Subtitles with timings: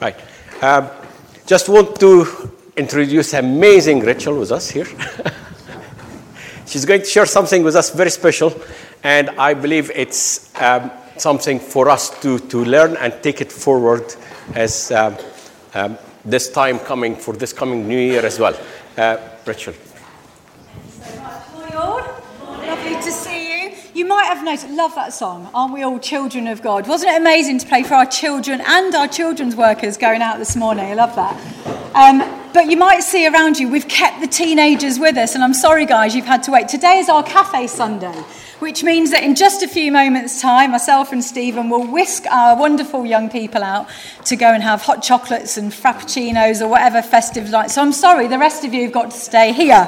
[0.00, 0.16] Right.
[0.60, 0.90] Um,
[1.46, 2.26] just want to
[2.76, 4.86] introduce amazing Rachael with us here.
[6.66, 8.52] She's going to share something with us very special,
[9.02, 14.14] and I believe it's um, something for us to, to learn and take it forward
[14.54, 15.16] as um,
[15.74, 18.58] um, this time coming for this coming new year as well.
[18.96, 19.16] Uh,
[19.46, 19.74] Rachael.
[22.66, 23.76] Lovely to see you.
[23.94, 26.88] You might have noticed, love that song, Aren't We All Children of God?
[26.88, 30.56] Wasn't it amazing to play for our children and our children's workers going out this
[30.56, 30.84] morning?
[30.84, 31.36] I love that.
[31.94, 32.18] Um,
[32.52, 35.86] but you might see around you, we've kept the teenagers with us, and I'm sorry,
[35.86, 36.66] guys, you've had to wait.
[36.66, 38.24] Today is our Cafe Sunday
[38.58, 42.56] which means that in just a few moments' time, myself and Stephen will whisk our
[42.56, 43.88] wonderful young people out
[44.24, 47.70] to go and have hot chocolates and frappuccinos or whatever festive night.
[47.70, 49.86] So I'm sorry, the rest of you have got to stay here.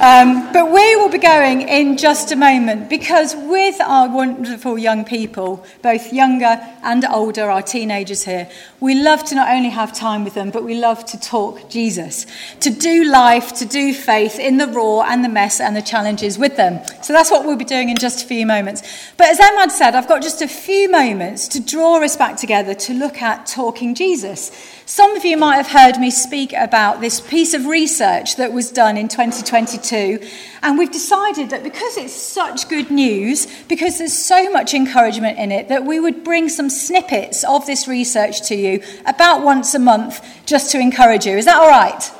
[0.00, 5.04] Um, but we will be going in just a moment because with our wonderful young
[5.04, 10.24] people, both younger and older, our teenagers here, we love to not only have time
[10.24, 12.26] with them, but we love to talk Jesus,
[12.60, 16.36] to do life, to do faith in the raw and the mess and the challenges
[16.36, 16.80] with them.
[17.02, 18.82] So that's what we'll be doing in just a few moments.
[19.16, 22.74] But as Emad said, I've got just a few moments to draw us back together
[22.74, 24.50] to look at talking Jesus.
[24.86, 28.72] Some of you might have heard me speak about this piece of research that was
[28.72, 30.18] done in 2022.
[30.62, 35.52] And we've decided that because it's such good news, because there's so much encouragement in
[35.52, 39.78] it, that we would bring some snippets of this research to you about once a
[39.78, 41.36] month just to encourage you.
[41.36, 42.10] Is that all right?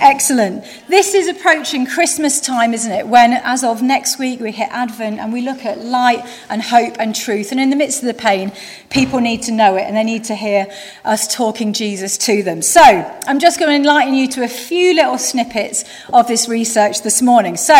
[0.00, 0.64] Excellent.
[0.86, 3.08] This is approaching Christmas time, isn't it?
[3.08, 6.94] When, as of next week, we hit Advent and we look at light and hope
[7.00, 7.50] and truth.
[7.50, 8.52] And in the midst of the pain,
[8.90, 10.68] people need to know it and they need to hear
[11.04, 12.62] us talking Jesus to them.
[12.62, 17.02] So, I'm just going to enlighten you to a few little snippets of this research
[17.02, 17.56] this morning.
[17.56, 17.74] So,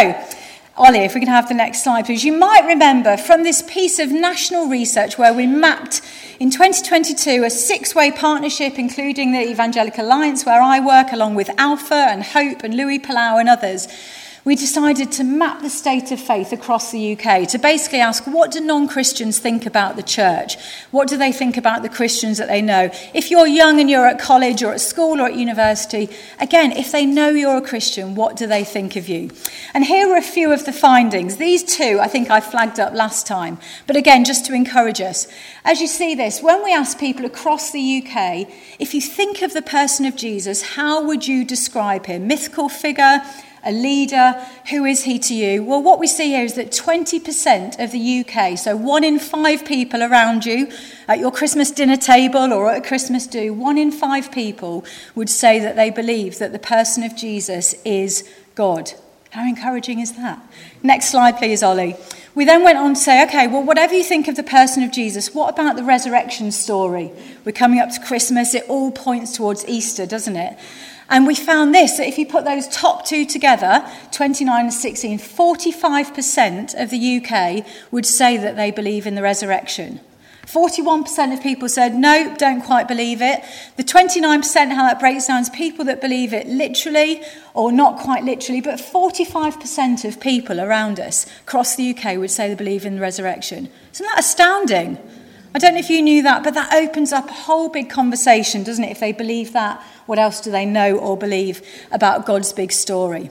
[0.79, 2.23] Ollie, if we can have the next slide, please.
[2.23, 6.01] You might remember from this piece of national research where we mapped
[6.39, 11.51] in 2022 a six way partnership, including the Evangelical Alliance, where I work, along with
[11.59, 13.89] Alpha and Hope and Luis Palau and others
[14.45, 18.51] we decided to map the state of faith across the UK to basically ask what
[18.51, 20.57] do non Christians think about the church?
[20.91, 22.91] What do they think about the Christians that they know?
[23.15, 26.09] If you're young and you're at college or at school or at university,
[26.41, 29.31] again, if they know you're a Christian, what do they think of you?
[29.75, 31.37] And here are a few of the findings.
[31.37, 35.27] These two I think I flagged up last time, but again, just to encourage us.
[35.65, 38.49] As you see this, when we ask people across the UK,
[38.79, 42.27] if you think of the person of Jesus, how would you describe him?
[42.27, 43.23] Mythical figure?
[43.69, 44.33] A leader.
[44.71, 45.63] Who is he to you?
[45.63, 49.67] Well, what we see here is that 20% of the UK, so one in five
[49.67, 50.73] people around you
[51.07, 54.85] at your Christmas dinner table or at a Christmas do, one in five people
[55.15, 58.93] would say that they believe that the person of Jesus is God.
[59.31, 60.41] How encouraging is that?
[60.83, 61.97] Next slide, please, Ollie.
[62.35, 64.93] We then went on to say, okay, well, whatever you think of the person of
[64.93, 67.11] Jesus, what about the resurrection story?
[67.45, 68.55] We're coming up to Christmas.
[68.55, 70.59] It all points towards Easter, doesn't it?
[71.11, 75.19] And we found this that if you put those top two together, 29 and 16,
[75.19, 80.01] 45% of the UK would say that they believe in the resurrection.
[80.49, 83.45] 41% of people said, no, don't quite believe it.
[83.77, 88.25] The 29%, how that breaks down, is people that believe it literally or not quite
[88.25, 92.95] literally, but 45% of people around us across the UK would say they believe in
[92.95, 93.69] the resurrection.
[93.93, 94.97] Isn't that astounding?
[95.55, 98.63] I don't know if you knew that, but that opens up a whole big conversation,
[98.63, 98.91] doesn't it?
[98.91, 103.31] If they believe that, what else do they know or believe about God's big story?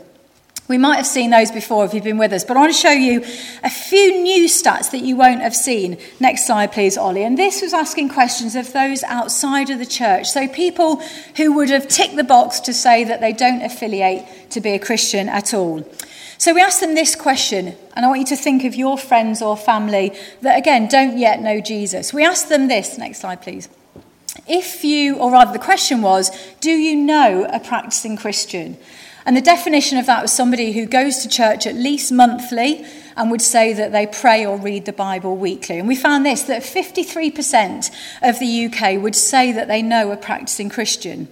[0.67, 2.79] We might have seen those before if you've been with us, but I want to
[2.79, 3.23] show you
[3.63, 5.97] a few new stats that you won't have seen.
[6.19, 7.23] Next slide, please, Ollie.
[7.23, 10.27] And this was asking questions of those outside of the church.
[10.27, 10.97] So, people
[11.37, 14.79] who would have ticked the box to say that they don't affiliate to be a
[14.79, 15.89] Christian at all.
[16.37, 19.41] So we asked them this question, and I want you to think of your friends
[19.41, 22.13] or family that, again, don't yet know Jesus.
[22.13, 22.97] We asked them this.
[22.97, 23.69] Next slide, please.
[24.47, 26.31] If you, or rather, the question was,
[26.61, 28.77] do you know a practicing Christian?
[29.25, 32.85] And the definition of that was somebody who goes to church at least monthly
[33.17, 35.79] and would say that they pray or read the Bible weekly.
[35.79, 40.17] And we found this that 53% of the UK would say that they know a
[40.17, 41.27] practicing Christian.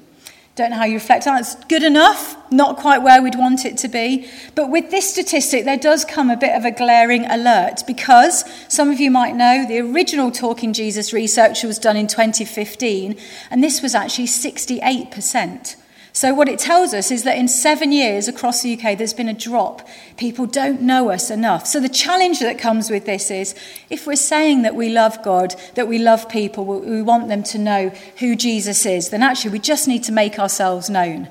[0.56, 1.42] Don't know how you reflect on it.
[1.42, 4.30] It's good enough, not quite where we'd want it to be.
[4.56, 8.90] But with this statistic, there does come a bit of a glaring alert because some
[8.90, 13.18] of you might know the original Talking Jesus research was done in 2015,
[13.52, 15.76] and this was actually 68%.
[16.16, 19.28] So, what it tells us is that in seven years across the UK, there's been
[19.28, 19.86] a drop.
[20.16, 21.68] People don't know us enough.
[21.68, 23.54] So, the challenge that comes with this is
[23.90, 27.58] if we're saying that we love God, that we love people, we want them to
[27.58, 27.90] know
[28.20, 31.28] who Jesus is, then actually we just need to make ourselves known.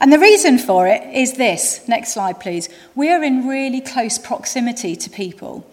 [0.00, 1.86] And the reason for it is this.
[1.86, 2.70] Next slide, please.
[2.94, 5.70] We are in really close proximity to people.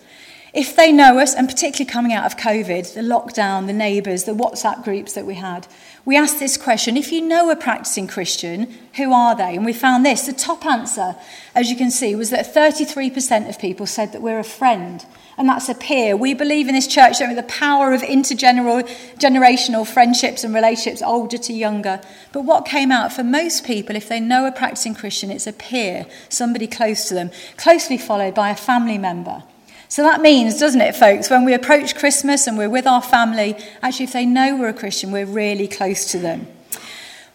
[0.54, 4.34] If they know us, and particularly coming out of COVID, the lockdown, the neighbours, the
[4.34, 5.66] WhatsApp groups that we had,
[6.04, 9.56] we asked this question if you know a practicing Christian, who are they?
[9.56, 10.26] And we found this.
[10.26, 11.16] The top answer,
[11.54, 15.06] as you can see, was that 33% of people said that we're a friend,
[15.38, 16.18] and that's a peer.
[16.18, 22.02] We believe in this church the power of intergenerational friendships and relationships, older to younger.
[22.32, 25.54] But what came out for most people, if they know a practicing Christian, it's a
[25.54, 29.44] peer, somebody close to them, closely followed by a family member.
[29.92, 33.58] So that means, doesn't it, folks, when we approach Christmas and we're with our family,
[33.82, 36.48] actually, if they know we're a Christian, we're really close to them.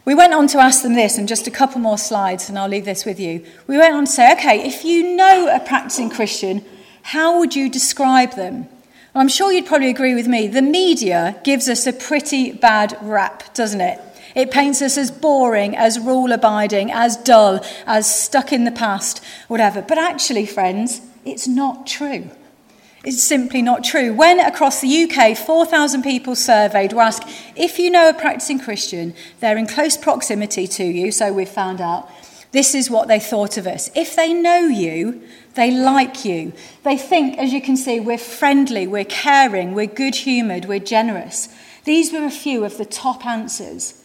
[0.06, 2.66] We went on to ask them this, and just a couple more slides, and I'll
[2.66, 3.44] leave this with you.
[3.66, 6.64] We went on to say, okay, if you know a practicing Christian,
[7.02, 8.62] how would you describe them?
[9.12, 10.48] Well, I'm sure you'd probably agree with me.
[10.48, 14.00] The media gives us a pretty bad rap, doesn't it?
[14.34, 19.22] It paints us as boring, as rule abiding, as dull, as stuck in the past,
[19.46, 19.82] whatever.
[19.82, 22.30] But actually, friends, it's not true
[23.06, 24.12] is simply not true.
[24.12, 27.22] When across the UK, 4,000 people surveyed were asked
[27.54, 31.80] if you know a practicing Christian, they're in close proximity to you, so we've found
[31.80, 32.10] out.
[32.50, 33.90] This is what they thought of us.
[33.94, 35.22] If they know you,
[35.54, 36.52] they like you.
[36.82, 41.48] They think, as you can see, we're friendly, we're caring, we're good humoured, we're generous.
[41.84, 44.02] These were a few of the top answers.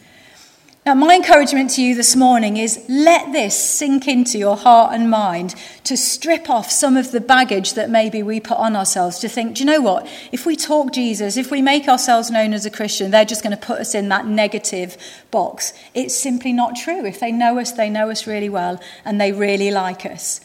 [0.84, 5.08] Now, my encouragement to you this morning is let this sink into your heart and
[5.08, 9.28] mind to strip off some of the baggage that maybe we put on ourselves to
[9.28, 10.08] think, do you know what?
[10.32, 13.56] If we talk Jesus, if we make ourselves known as a Christian, they're just going
[13.56, 14.96] to put us in that negative
[15.30, 15.72] box.
[15.94, 17.06] It's simply not true.
[17.06, 20.40] If they know us, they know us really well and they really like us.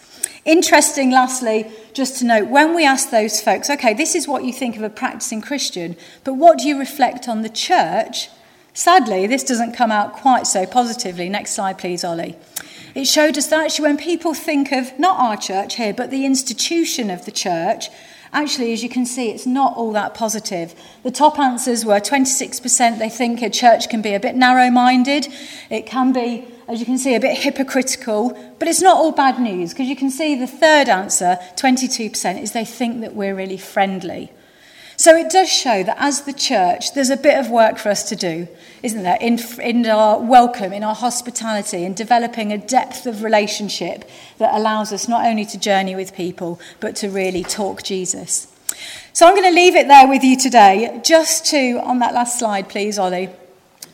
[0.45, 4.54] Interesting, lastly, just to note, when we ask those folks, okay, this is what you
[4.54, 8.30] think of a practicing Christian, but what do you reflect on the church?
[8.78, 11.30] Sadly, this doesn't come out quite so positively.
[11.30, 12.36] Next slide, please, Ollie.
[12.94, 16.28] It showed us that actually, when people think of not our church here, but the
[16.28, 17.90] institution of the church,
[18.32, 20.76] actually, as you can see, it's not all that positive.
[21.02, 25.28] The top answers were 26% they think a church can be a bit narrow minded,
[25.72, 29.40] it can be, as you can see, a bit hypocritical, but it's not all bad
[29.40, 33.58] news because you can see the third answer, 22%, is they think that we're really
[33.58, 34.32] friendly.
[35.00, 38.10] So it does show that as the church, there's a bit of work for us
[38.10, 38.48] to do,
[38.82, 39.20] isn't there?
[39.22, 44.10] In, in our welcome, in our hospitality, in developing a depth of relationship
[44.40, 48.48] that allows us not only to journey with people, but to really talk Jesus.
[49.14, 52.40] So I'm going to leave it there with you today, just to, on that last
[52.40, 53.30] slide, please, Ollie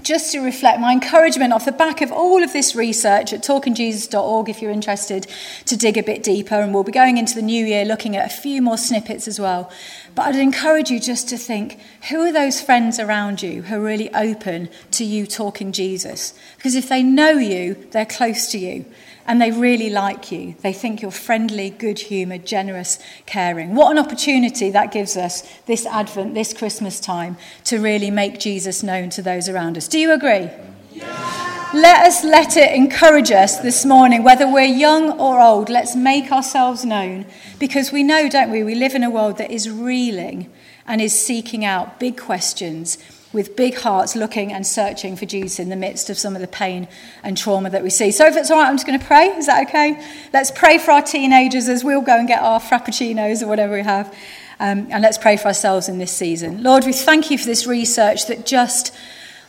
[0.03, 4.49] just to reflect my encouragement off the back of all of this research at talkingjesus.org
[4.49, 5.27] if you're interested
[5.65, 6.55] to dig a bit deeper.
[6.55, 9.39] And we'll be going into the new year looking at a few more snippets as
[9.39, 9.71] well.
[10.15, 11.79] But I'd encourage you just to think
[12.09, 16.33] who are those friends around you who are really open to you talking Jesus?
[16.57, 18.85] Because if they know you, they're close to you
[19.25, 20.55] and they really like you.
[20.61, 23.75] They think you're friendly, good humoured, generous, caring.
[23.75, 28.83] What an opportunity that gives us this Advent, this Christmas time, to really make Jesus
[28.83, 29.87] known to those around us.
[29.87, 30.49] Do you agree?
[30.91, 31.69] Yeah.
[31.73, 36.31] Let us let it encourage us this morning, whether we're young or old, let's make
[36.31, 37.25] ourselves known
[37.57, 40.51] because we know, don't we, we live in a world that is reeling
[40.85, 42.99] and is seeking out big questions
[43.33, 46.47] with big hearts looking and searching for Jesus in the midst of some of the
[46.47, 46.87] pain
[47.23, 48.11] and trauma that we see.
[48.11, 49.27] So, if it's all right, I'm just going to pray.
[49.29, 50.01] Is that okay?
[50.31, 53.81] Let's pray for our teenagers as we'll go and get our frappuccinos or whatever we
[53.81, 54.15] have.
[54.59, 56.63] Um, and let's pray for ourselves in this season.
[56.63, 58.95] Lord, we thank you for this research that just,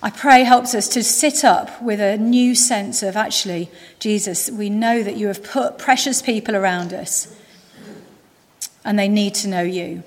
[0.03, 4.71] I pray, helps us to sit up with a new sense of actually, Jesus, we
[4.71, 7.33] know that you have put precious people around us
[8.85, 10.03] and they need to know you.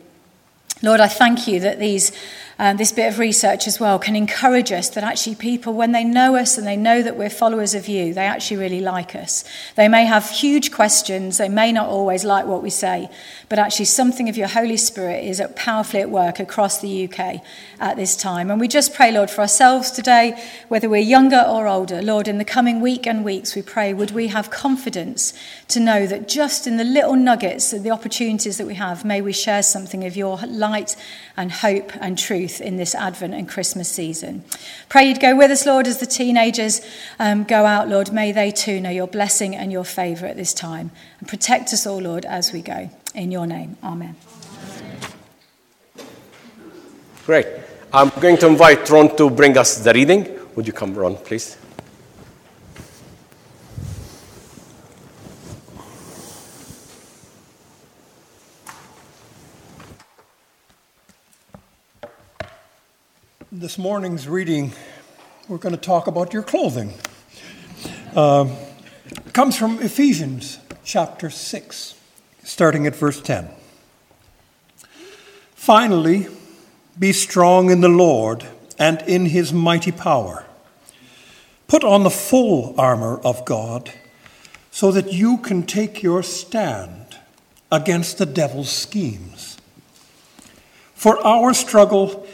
[0.84, 2.12] Lord, I thank you that these
[2.60, 6.04] um, this bit of research as well can encourage us that actually people, when they
[6.04, 9.44] know us and they know that we're followers of you, they actually really like us.
[9.76, 13.10] They may have huge questions, they may not always like what we say,
[13.48, 17.44] but actually something of your Holy Spirit is powerfully at work across the UK
[17.80, 18.50] at this time.
[18.50, 22.02] And we just pray, Lord, for ourselves today, whether we're younger or older.
[22.02, 25.32] Lord, in the coming week and weeks, we pray, would we have confidence
[25.68, 29.32] to know that just in the little nuggets, the opportunities that we have, may we
[29.32, 30.96] share something of your light
[31.36, 34.44] and hope and truth in this Advent and Christmas season.
[34.90, 36.82] Pray you'd go with us, Lord, as the teenagers
[37.20, 38.12] um, go out, Lord.
[38.12, 40.92] May they too know your blessing and your favour at this time.
[41.20, 42.90] And protect us all, Lord, as we go.
[43.14, 44.16] In your name, amen.
[47.26, 47.48] Great.
[47.92, 50.40] I'm going to invite Ron to bring us the reading.
[50.56, 51.58] Would you come, Ron, please?
[63.60, 64.72] This morning's reading,
[65.48, 66.94] we're going to talk about your clothing.
[68.16, 68.48] Uh,
[69.34, 71.96] comes from Ephesians chapter 6,
[72.44, 73.50] starting at verse 10.
[75.56, 76.28] Finally,
[77.00, 78.46] be strong in the Lord
[78.78, 80.46] and in his mighty power.
[81.68, 83.92] Put on the full armor of God
[84.70, 87.18] so that you can take your stand
[87.72, 89.58] against the devil's schemes.
[90.94, 92.27] For our struggle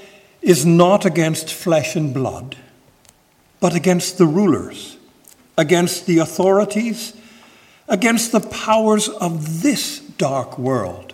[0.44, 2.58] is not against flesh and blood,
[3.60, 4.98] but against the rulers,
[5.58, 7.14] against the authorities,
[7.88, 11.14] against the powers of this dark world,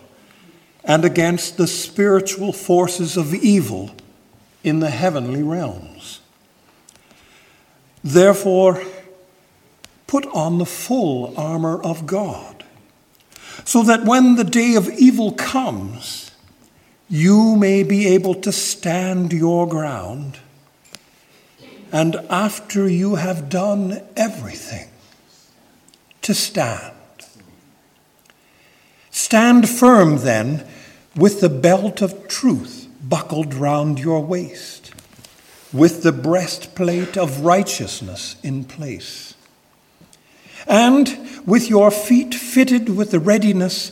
[0.84, 3.92] and against the spiritual forces of evil
[4.64, 6.22] in the heavenly realms.
[8.04, 8.84] Therefore,
[10.08, 12.66] put on the full armor of God,
[13.64, 16.29] so that when the day of evil comes,
[17.10, 20.38] you may be able to stand your ground.
[21.92, 24.90] And after you have done everything,
[26.22, 26.94] to stand.
[29.10, 30.68] Stand firm then
[31.16, 34.92] with the belt of truth buckled round your waist,
[35.74, 39.34] with the breastplate of righteousness in place,
[40.68, 43.92] and with your feet fitted with the readiness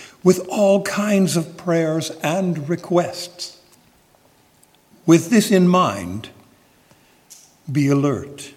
[0.23, 3.59] with all kinds of prayers and requests.
[5.05, 6.29] With this in mind,
[7.71, 8.53] be alert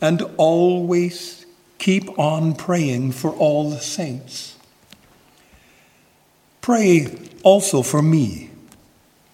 [0.00, 1.46] and always
[1.78, 4.56] keep on praying for all the saints.
[6.60, 8.50] Pray also for me,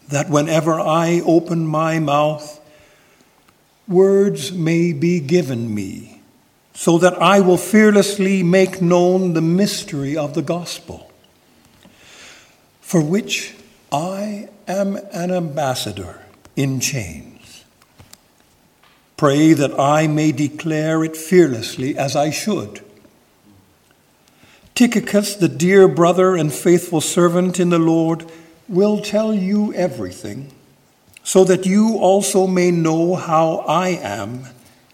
[0.08, 2.60] that whenever I open my mouth,
[3.88, 6.11] words may be given me,
[6.74, 11.10] so that I will fearlessly make known the mystery of the gospel,
[12.80, 13.54] for which
[13.90, 16.22] I am an ambassador
[16.56, 17.64] in chains.
[19.16, 22.82] Pray that I may declare it fearlessly as I should.
[24.74, 28.32] Tychicus, the dear brother and faithful servant in the Lord,
[28.68, 30.50] will tell you everything,
[31.22, 34.46] so that you also may know how I am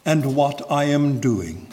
[0.05, 1.68] and what I am doing.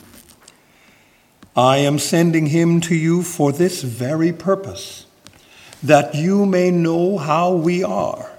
[1.56, 5.06] I am sending him to you for this very purpose,
[5.82, 8.30] that you may know how we are,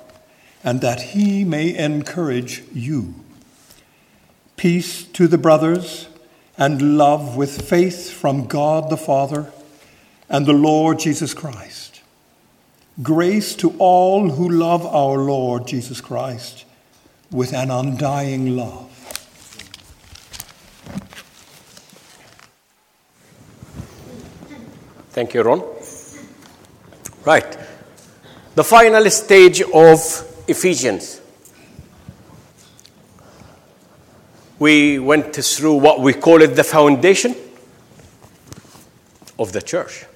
[0.62, 3.14] and that he may encourage you.
[4.56, 6.08] Peace to the brothers,
[6.58, 9.52] and love with faith from God the Father
[10.28, 12.00] and the Lord Jesus Christ.
[13.02, 16.64] Grace to all who love our Lord Jesus Christ
[17.30, 18.95] with an undying love.
[25.16, 25.62] Thank you, Ron.
[27.24, 27.58] Right.
[28.54, 29.98] The final stage of
[30.46, 31.22] Ephesians.
[34.58, 37.34] we went through what we call it the foundation
[39.38, 40.06] of the church.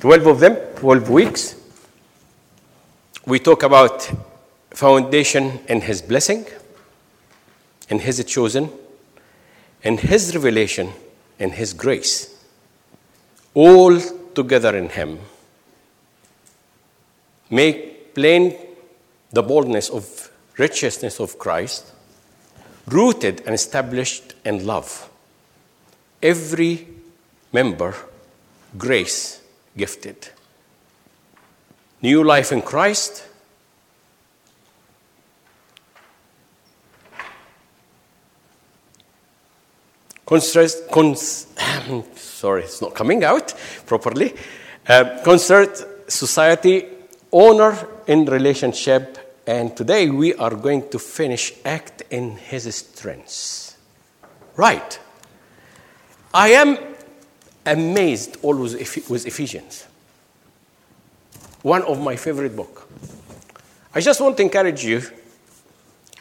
[0.00, 1.54] 12 of them, 12 weeks.
[3.26, 4.10] We talk about
[4.70, 6.46] foundation in his blessing,
[7.88, 8.70] in his chosen,
[9.82, 10.92] in his revelation,
[11.38, 12.31] in his grace.
[13.54, 14.00] All
[14.34, 15.18] together in him.
[17.50, 18.56] Make plain
[19.30, 21.92] the boldness of righteousness of Christ,
[22.86, 25.08] rooted and established in love.
[26.22, 26.86] Every
[27.52, 27.94] member,
[28.78, 29.40] grace
[29.76, 30.28] gifted.
[32.00, 33.24] New life in Christ.
[40.32, 41.46] Concert, cons,
[42.14, 43.52] sorry, it's not coming out
[43.84, 44.34] properly.
[44.88, 46.88] Uh, concert, society,
[47.30, 53.76] honor in relationship, and today we are going to finish Act in His Strengths.
[54.56, 54.98] Right.
[56.32, 56.78] I am
[57.66, 58.72] amazed always
[59.10, 59.86] with Ephesians.
[61.60, 62.88] One of my favorite book.
[63.94, 65.02] I just want to encourage you,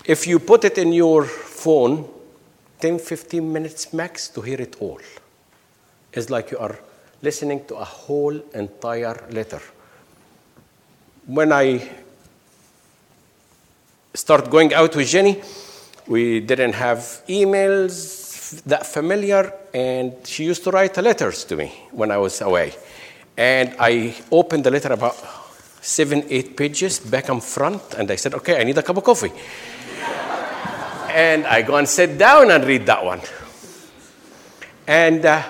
[0.04, 2.10] if you put it in your phone,
[2.82, 5.00] 10, 15 minutes max to hear it all.
[6.12, 6.78] It's like you are
[7.22, 9.62] listening to a whole entire letter.
[11.28, 11.88] When I
[14.14, 15.42] start going out with Jenny.
[16.08, 22.12] We didn't have emails that familiar, and she used to write letters to me when
[22.12, 22.76] I was away.
[23.38, 25.16] And I opened the letter about
[25.82, 29.04] seven, eight pages, back and front, and I said, okay, I need a cup of
[29.04, 29.32] coffee.
[31.14, 33.22] And I go and sit down and read that one.
[34.88, 35.44] And, uh,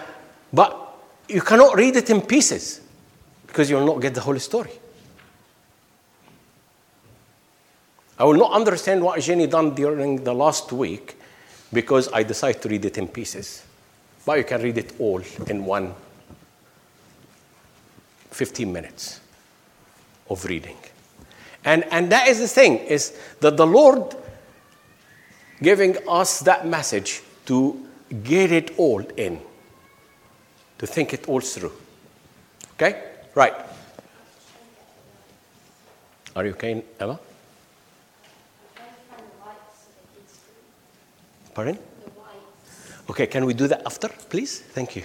[0.52, 2.82] but you cannot read it in pieces
[3.48, 4.72] because you will not get the whole story.
[8.18, 11.18] I will not understand what Jenny done during the last week
[11.74, 13.64] because I decided to read it in pieces.
[14.26, 15.96] But you can read it all in one
[18.30, 19.20] 15 minutes
[20.30, 20.78] of reading.
[21.66, 24.16] And, and that is the thing, is that the Lord
[25.62, 27.86] giving us that message to
[28.24, 29.40] get it all in,
[30.78, 31.72] to think it all through.
[32.74, 33.04] Okay?
[33.36, 33.54] Right.
[36.36, 37.20] Are you okay, Emma?
[41.54, 41.78] Pardon?
[43.10, 44.62] Okay, can we do that after, please?
[44.62, 45.04] Thank you.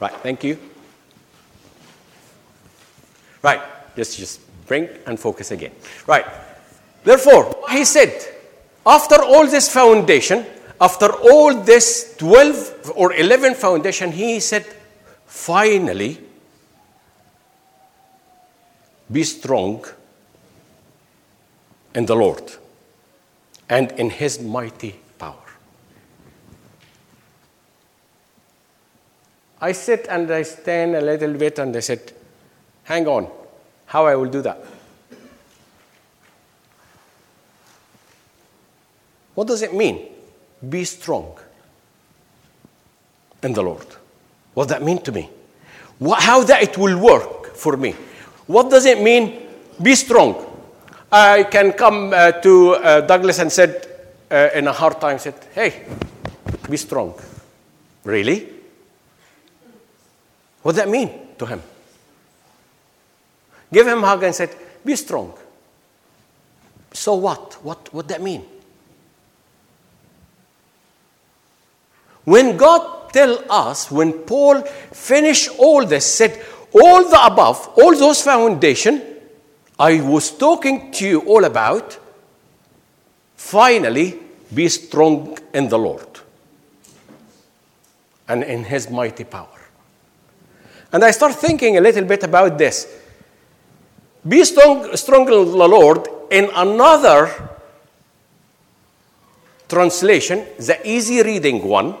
[0.00, 0.58] Right, thank you.
[3.42, 3.60] Right,
[3.94, 5.72] just just bring and focus again.
[6.06, 6.26] Right.
[7.02, 8.12] Therefore, he said,
[8.86, 10.46] after all this foundation,
[10.80, 14.64] after all this 12 or 11 foundation, he said,
[15.26, 16.18] finally,
[19.10, 19.84] be strong
[21.94, 22.42] in the Lord
[23.68, 25.36] and in his mighty power.
[29.60, 32.12] I sit and I stand a little bit and I said,
[32.82, 33.30] hang on,
[33.86, 34.64] how I will do that?
[39.34, 40.08] What does it mean?
[40.68, 41.36] Be strong
[43.42, 43.86] in the Lord.
[44.54, 45.28] What does that mean to me?
[45.98, 47.94] What, how that it will work for me?
[48.46, 49.48] What does it mean?
[49.82, 50.50] Be strong.
[51.10, 53.86] I can come uh, to uh, Douglas and said
[54.30, 55.86] uh, in a hard time, said, "Hey,
[56.68, 57.14] be strong."
[58.04, 58.48] Really?
[60.62, 61.62] What does that mean to him?
[63.74, 64.54] Give him a hug and said,
[64.84, 65.34] "Be strong."
[66.92, 67.58] So what?
[67.64, 68.46] What what that mean?
[72.24, 76.40] When God tell us, when Paul finished all this, said
[76.72, 79.02] all the above, all those foundation,
[79.78, 81.98] I was talking to you all about,
[83.36, 84.18] finally,
[84.54, 86.20] be strong in the Lord
[88.26, 89.60] and in his mighty power.
[90.92, 92.86] And I start thinking a little bit about this.
[94.26, 97.50] Be strong, strong in the Lord in another
[99.68, 101.94] translation, the easy reading one.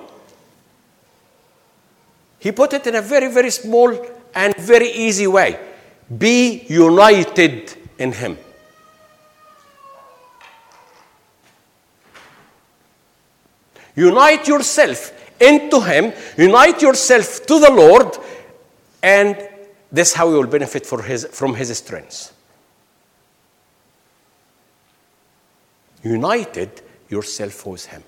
[2.38, 3.94] He put it in a very, very small
[4.34, 5.58] and very easy way.
[6.18, 8.38] Be united in Him.
[13.96, 18.16] Unite yourself into Him, unite yourself to the Lord,
[19.02, 19.36] and
[19.94, 22.34] this is how you will benefit his, from His strength.
[26.02, 28.02] United yourself with Him.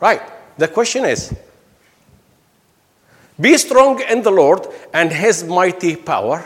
[0.00, 0.20] Right.
[0.58, 1.32] The question is
[3.40, 6.44] be strong in the Lord and His mighty power.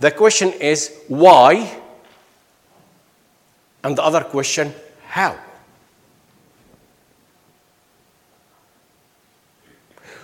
[0.00, 1.70] The question is why?
[3.84, 4.74] And the other question,
[5.06, 5.36] how?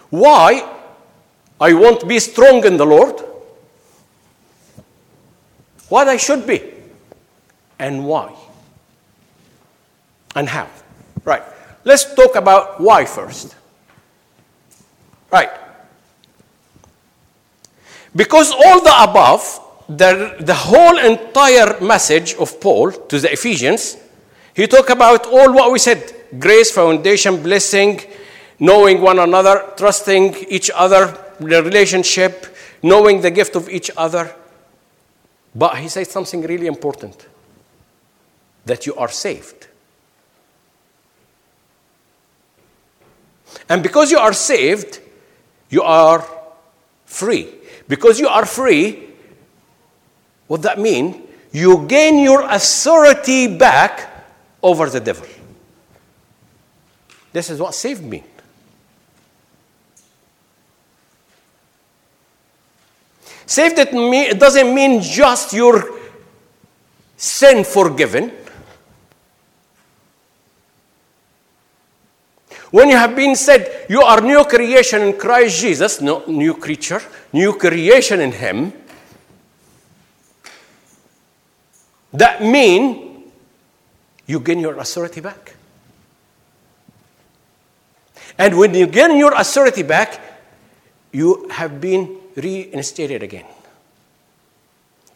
[0.09, 0.84] Why
[1.61, 3.21] I won't be strong in the Lord?
[5.89, 6.63] What I should be?
[7.79, 8.35] And why?
[10.35, 10.69] And how?
[11.25, 11.43] Right.
[11.85, 13.55] Let's talk about why first.
[15.31, 15.51] Right.
[18.17, 23.97] Because all the above, the, the whole entire message of Paul to the Ephesians,
[24.55, 28.01] he talked about all what we said grace, foundation, blessing,
[28.59, 34.35] knowing one another, trusting each other, the relationship, knowing the gift of each other.
[35.55, 37.27] But he said something really important
[38.67, 39.69] that you are saved.
[43.69, 45.01] And because you are saved,
[45.71, 46.27] you are
[47.07, 47.49] free.
[47.89, 49.09] Because you are free,
[50.47, 51.27] what that mean?
[51.53, 54.27] You gain your authority back
[54.63, 55.27] over the devil.
[57.33, 58.25] This is what saved me.
[63.47, 65.85] Saved it, doesn't mean just your
[67.17, 68.33] sin forgiven.
[72.71, 77.01] When you have been said you are new creation in Christ Jesus, new creature,
[77.33, 78.73] new creation in Him,
[82.13, 83.31] that mean
[84.27, 85.55] you gain your authority back.
[88.39, 90.21] And when you gain your authority back,
[91.13, 93.47] you have been reinstated again.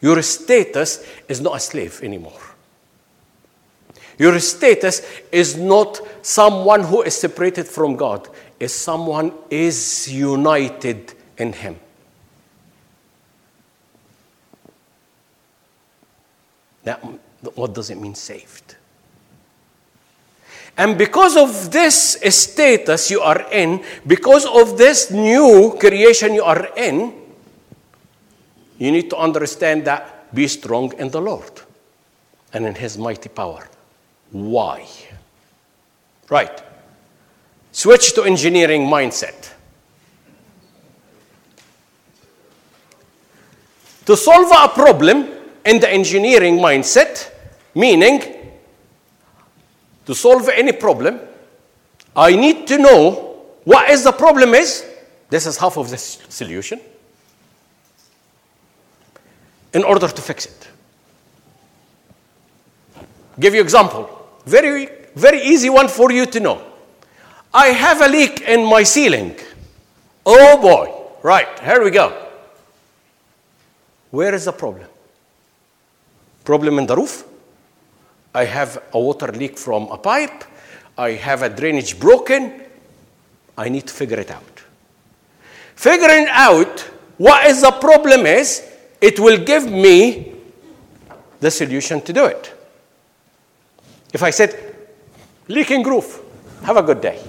[0.01, 2.39] Your status is not a slave anymore.
[4.17, 5.01] Your status
[5.31, 8.27] is not someone who is separated from God,
[8.59, 11.79] is someone is united in him.
[16.85, 16.97] Now,
[17.55, 18.75] what does it mean saved?
[20.77, 26.69] And because of this status you are in, because of this new creation you are
[26.77, 27.13] in,
[28.77, 31.51] you need to understand that be strong in the Lord
[32.53, 33.67] and in His mighty power.
[34.31, 34.87] Why?
[36.29, 36.63] Right.
[37.71, 39.53] Switch to engineering mindset.
[44.05, 45.29] To solve a problem
[45.65, 47.31] in the engineering mindset,
[47.75, 48.38] meaning
[50.09, 51.19] to solve any problem,
[52.15, 54.83] I need to know what is the problem is.
[55.29, 56.79] This is half of the solution.
[59.71, 60.67] In order to fix it.
[63.39, 64.09] Give you example.
[64.47, 66.59] Very, very easy one for you to know.
[67.53, 69.35] I have a leak in my ceiling.
[70.25, 70.91] Oh boy.
[71.21, 72.29] Right, here we go.
[74.09, 74.87] Where is the problem?
[76.43, 77.28] Problem in the roof?
[78.39, 80.45] I have a water leak from a pipe.
[80.97, 82.61] I have a drainage broken.
[83.57, 84.63] I need to figure it out.
[85.75, 86.79] Figuring out
[87.17, 88.65] what is the problem is,
[89.01, 90.35] it will give me
[91.41, 92.53] the solution to do it.
[94.13, 94.55] If I said,
[95.49, 96.21] leaking roof,
[96.63, 97.21] have a good day,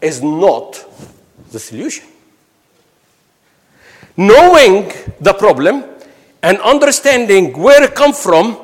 [0.00, 0.84] is not
[1.50, 2.06] the solution.
[4.16, 5.89] Knowing the problem
[6.42, 8.58] and understanding where it come from,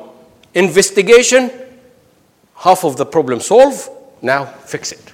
[0.53, 1.51] investigation,
[2.55, 3.89] half of the problem solved,
[4.21, 5.13] now fix it.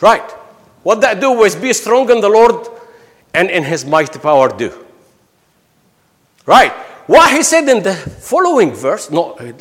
[0.00, 0.30] Right.
[0.82, 2.68] What that do was be strong in the Lord
[3.32, 4.72] and in his mighty power do.
[6.46, 6.72] Right.
[7.06, 9.52] What he said in the following verse, no, uh,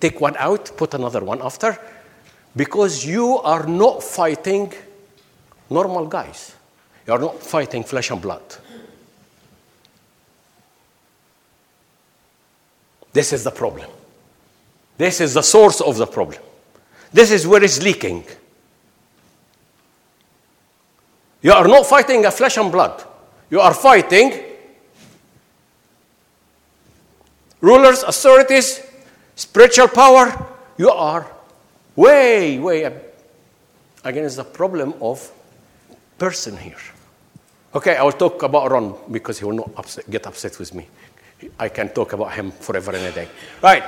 [0.00, 1.78] take one out, put another one after,
[2.56, 4.72] because you are not fighting
[5.70, 6.54] normal guys.
[7.06, 8.42] You are not fighting flesh and blood.
[13.12, 13.90] This is the problem.
[14.96, 16.40] This is the source of the problem.
[17.12, 18.24] This is where it's leaking.
[21.42, 23.04] You are not fighting a flesh and blood.
[23.50, 24.32] You are fighting
[27.60, 28.80] rulers, authorities,
[29.34, 30.46] spiritual power.
[30.78, 31.26] You are
[31.96, 33.00] way, way
[34.04, 35.30] against the problem of
[36.18, 36.76] person here.
[37.74, 40.86] Okay, I will talk about Ron because he will not upset, get upset with me.
[41.58, 43.28] I can talk about him forever and a day.
[43.62, 43.82] Right.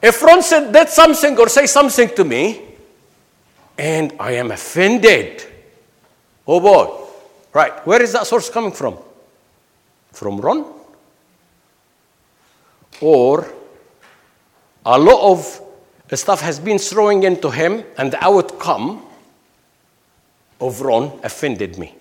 [0.00, 2.62] If Ron said, that something or say something to me,
[3.76, 5.44] and I am offended,
[6.46, 7.04] oh boy.
[7.52, 7.86] Right.
[7.86, 8.96] Where is that source coming from?
[10.12, 10.64] From Ron?
[13.00, 13.46] Or
[14.86, 15.60] a lot of
[16.14, 19.02] stuff has been throwing into him, and the outcome
[20.60, 21.94] of Ron offended me.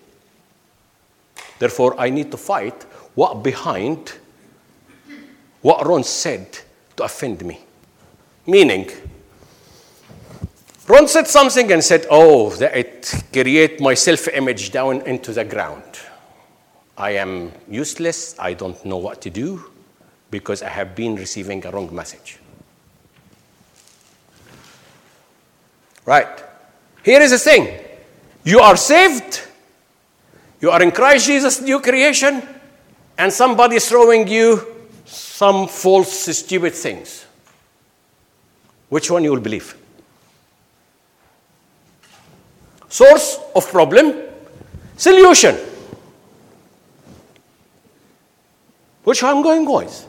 [1.60, 2.84] Therefore, I need to fight
[3.16, 4.14] what behind
[5.62, 6.60] what Ron said
[6.96, 7.60] to offend me.
[8.46, 8.90] Meaning,
[10.88, 15.84] Ron said something and said, Oh, that it create my self-image down into the ground.
[16.98, 19.70] I am useless, I don't know what to do,
[20.32, 22.40] because I have been receiving a wrong message.
[26.06, 26.44] Right.
[27.04, 27.84] Here is the thing.
[28.46, 29.47] You are saved
[30.60, 32.42] you are in Christ Jesus, new creation,
[33.18, 37.26] and somebody is throwing you some false, stupid things.
[38.90, 39.76] Which one you will believe?
[42.90, 44.14] Source of problem,
[44.96, 45.56] solution.
[49.04, 50.06] Which I'm going with.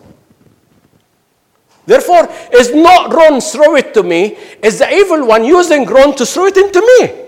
[1.87, 6.27] Therefore, it's not Ron throw it to me, it's the evil one using Ron to
[6.27, 7.25] throw it into me.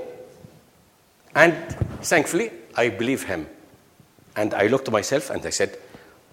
[1.35, 1.55] And
[2.03, 3.47] thankfully, I believe him.
[4.37, 5.77] And I looked to myself and I said,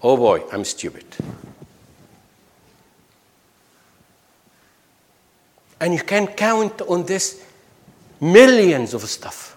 [0.02, 1.04] Oh boy, I'm stupid.
[5.80, 7.44] And you can count on this
[8.20, 9.56] millions of stuff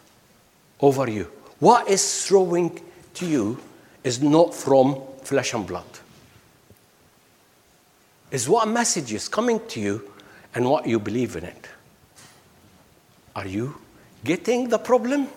[0.80, 1.28] over you.
[1.60, 2.80] What is throwing
[3.16, 3.60] to you
[4.04, 5.86] is not from flesh and blood.
[8.32, 10.12] Is what message is coming to you
[10.56, 11.68] and what you believe in it.
[13.36, 13.76] Are you
[14.24, 15.28] getting the problem?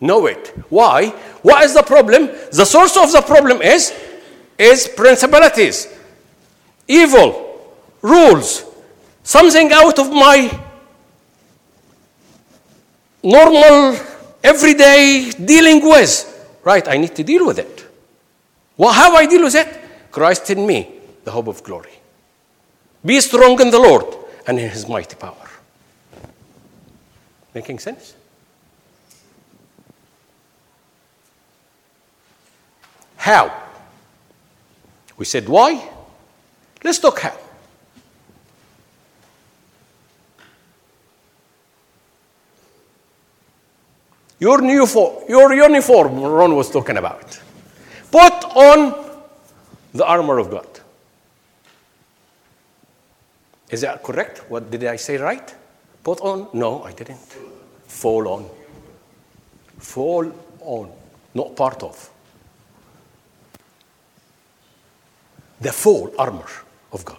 [0.00, 0.48] Know it.
[0.70, 1.10] Why?
[1.42, 2.30] What is the problem?
[2.52, 3.92] The source of the problem is
[4.58, 5.88] is principalities,
[6.86, 8.64] evil, rules,
[9.22, 10.50] something out of my
[13.22, 13.98] normal,
[14.44, 16.26] everyday dealing with.
[16.62, 17.86] Right, I need to deal with it.
[18.76, 19.68] Well, how I deal with it?
[20.10, 20.92] Christ in me,
[21.24, 21.92] the hope of glory.
[23.04, 24.04] Be strong in the Lord
[24.46, 25.48] and in his mighty power.
[27.54, 28.14] Making sense?
[33.20, 33.52] How?
[35.18, 35.86] We said why?
[36.82, 37.36] Let's talk how.
[44.38, 47.38] Your, new fo- your uniform, Ron was talking about.
[48.10, 49.20] Put on
[49.92, 50.80] the armor of God.
[53.68, 54.50] Is that correct?
[54.50, 55.54] What did I say right?
[56.02, 56.48] Put on?
[56.54, 57.20] No, I didn't.
[57.86, 58.48] Fall on.
[59.78, 60.90] Fall on,
[61.34, 62.10] not part of.
[65.60, 66.48] The full armor
[66.92, 67.18] of God.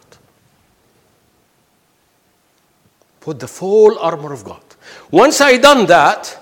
[3.20, 4.64] Put the full armor of God.
[5.12, 6.38] Once I done that,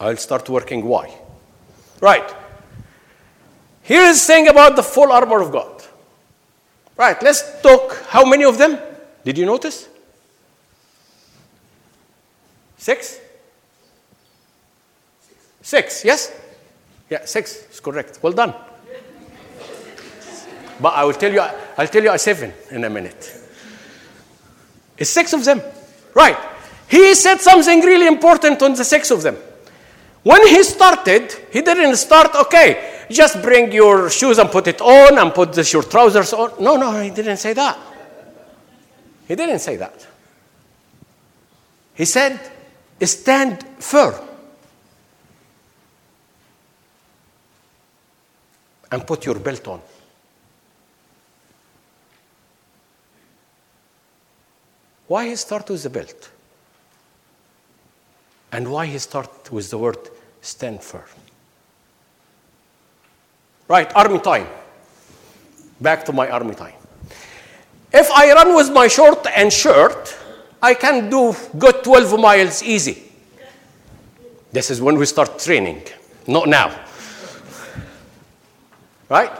[0.00, 1.14] I'll start working why.
[2.00, 2.34] Right.
[3.82, 5.82] Here is saying about the full armor of God.
[6.96, 8.04] Right, let's talk.
[8.08, 8.78] How many of them?
[9.24, 9.88] Did you notice?
[12.78, 13.20] Six?
[15.60, 16.32] Six, yes?
[17.10, 18.18] Yeah, six is correct.
[18.22, 18.54] Well done.
[20.80, 23.36] But I will tell you, I'll tell you a seven in a minute.
[24.96, 25.60] It's six of them.
[26.14, 26.36] Right.
[26.88, 29.36] He said something really important on the six of them.
[30.22, 35.18] When he started, he didn't start, okay, just bring your shoes and put it on
[35.18, 36.52] and put this, your trousers on.
[36.62, 37.78] No, no, he didn't say that.
[39.26, 40.06] He didn't say that.
[41.94, 42.40] He said,
[43.02, 44.14] stand firm
[48.90, 49.80] and put your belt on.
[55.10, 56.30] Why he start with the belt?
[58.52, 59.98] And why he start with the word
[60.40, 61.10] stand firm?
[63.66, 64.46] Right, army time.
[65.80, 66.74] Back to my army time.
[67.92, 70.16] If I run with my short and shirt,
[70.62, 73.02] I can do good 12 miles easy.
[74.52, 75.82] This is when we start training,
[76.28, 76.70] not now.
[79.08, 79.32] Right?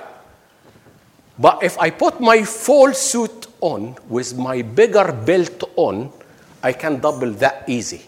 [1.39, 6.13] But if I put my full suit on with my bigger belt on,
[6.63, 8.03] I can double that easy.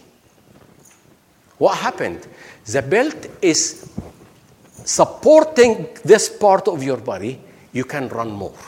[1.59, 2.27] What happened?
[2.67, 3.91] The belt is
[4.85, 7.41] supporting this part of your body.
[7.73, 8.59] You can run more.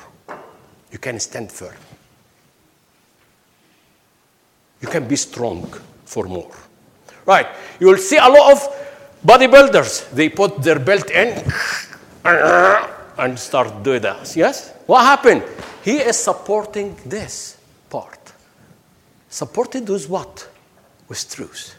[0.91, 1.75] You can stand firm.
[4.81, 5.67] You can be strong
[6.05, 6.51] for more.
[7.27, 7.47] Right.
[7.81, 8.61] You will see a lot of
[9.27, 10.11] bodybuilders.
[10.11, 11.43] They put their belt in
[12.25, 14.37] and start doing that.
[14.37, 14.73] Yes?
[14.87, 15.43] What happened?
[15.85, 17.59] He is supporting this
[17.91, 18.33] part.
[19.29, 20.49] Supported with what?
[21.09, 21.75] With truth.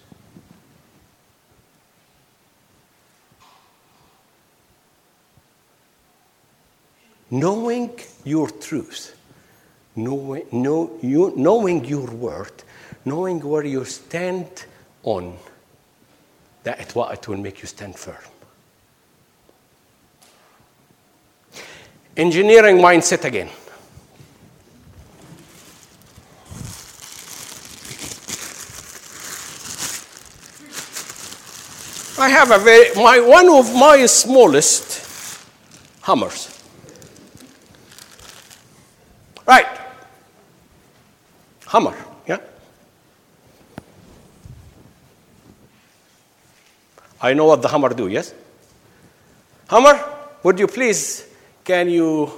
[7.32, 9.18] Knowing your truth,
[9.96, 12.54] knowing, know, you, knowing your word,
[13.06, 14.66] knowing where you stand
[15.02, 15.36] on,
[16.64, 18.16] that what it will make you stand firm.
[22.16, 23.50] Engineering mindset again.
[32.18, 35.46] I have a very, my, one of my smallest
[36.02, 36.52] hammers.
[39.46, 39.68] Right.
[41.68, 42.38] Hammer, yeah?
[47.22, 48.34] I know what the hammer do, yes?
[49.70, 50.00] Hammer,
[50.44, 51.28] would you please,
[51.66, 52.32] can you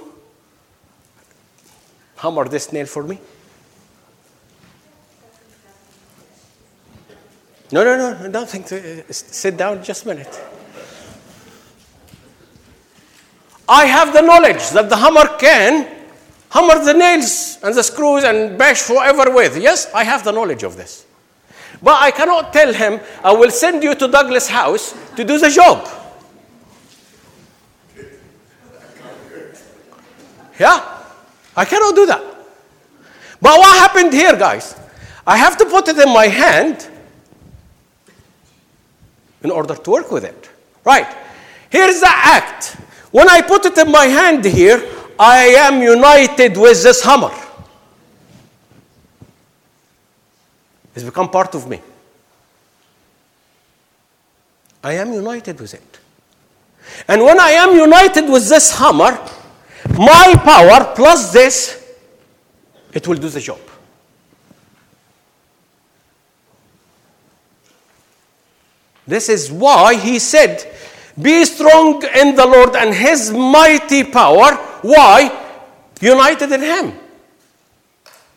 [2.16, 3.20] hammer this nail for me?
[7.70, 8.64] No, no, no, nothing.
[8.64, 10.40] To, uh, sit down just a minute.
[13.68, 15.98] I have the knowledge that the hammer can
[16.50, 19.58] hammer the nails and the screws and bash forever with.
[19.58, 21.04] Yes, I have the knowledge of this.
[21.82, 25.50] But I cannot tell him, I will send you to Douglas' house to do the
[25.50, 25.86] job.
[30.58, 31.04] Yeah,
[31.56, 32.22] I cannot do that.
[33.40, 34.74] But what happened here, guys?
[35.24, 36.88] I have to put it in my hand
[39.42, 40.50] in order to work with it.
[40.84, 41.06] Right.
[41.70, 42.76] Here's the act.
[43.10, 44.82] When I put it in my hand here,
[45.18, 47.32] I am united with this hammer.
[50.94, 51.80] It's become part of me.
[54.82, 55.98] I am united with it.
[57.06, 59.18] And when I am united with this hammer,
[59.96, 61.78] my power plus this
[62.92, 63.60] it will do the job.
[69.08, 70.70] This is why he said,
[71.20, 74.54] Be strong in the Lord and his mighty power.
[74.82, 75.32] Why?
[76.02, 76.92] United in him.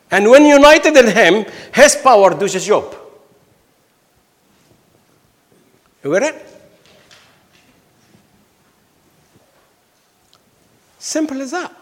[0.09, 2.95] And when united in him, his power does his job.
[6.05, 6.45] You get it?
[10.99, 11.75] Simple as that.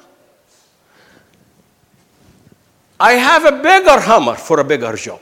[2.99, 5.21] I have a bigger hammer for a bigger job.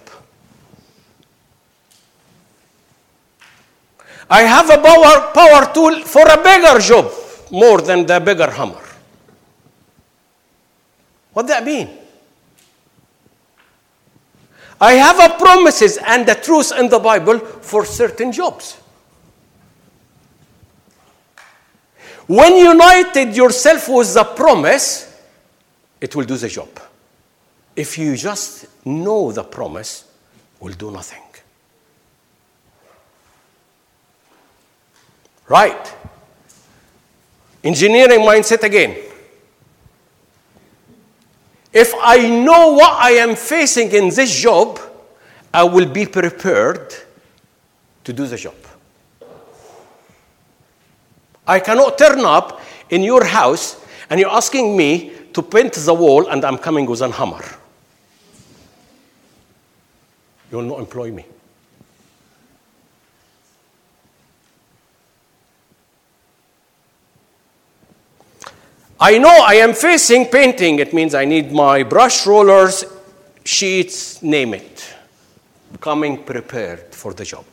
[4.30, 7.12] I have a power, power tool for a bigger job
[7.52, 8.84] more than the bigger hammer.
[11.34, 11.90] What that mean?
[14.80, 18.78] I have a promises and the truth in the Bible for certain jobs.
[22.28, 25.20] When you united yourself with the promise,
[26.02, 26.70] it will do the job.
[27.76, 30.04] If you just know the promise,
[30.60, 31.22] will do nothing.
[35.48, 35.96] Right.
[37.64, 38.98] Engineering mindset again.
[41.74, 44.80] If I know what I am facing in this job,
[45.54, 46.94] I will be prepared
[48.04, 48.56] to do the job.
[51.46, 56.28] I cannot turn up in your house and you're asking me to paint the wall
[56.28, 57.44] and I'm coming with a hammer.
[60.52, 61.26] You will not employ me.
[69.00, 70.80] I know I am facing painting.
[70.80, 72.84] It means I need my brush rollers,
[73.44, 74.96] sheets, name it.
[75.80, 77.46] Coming prepared for the job.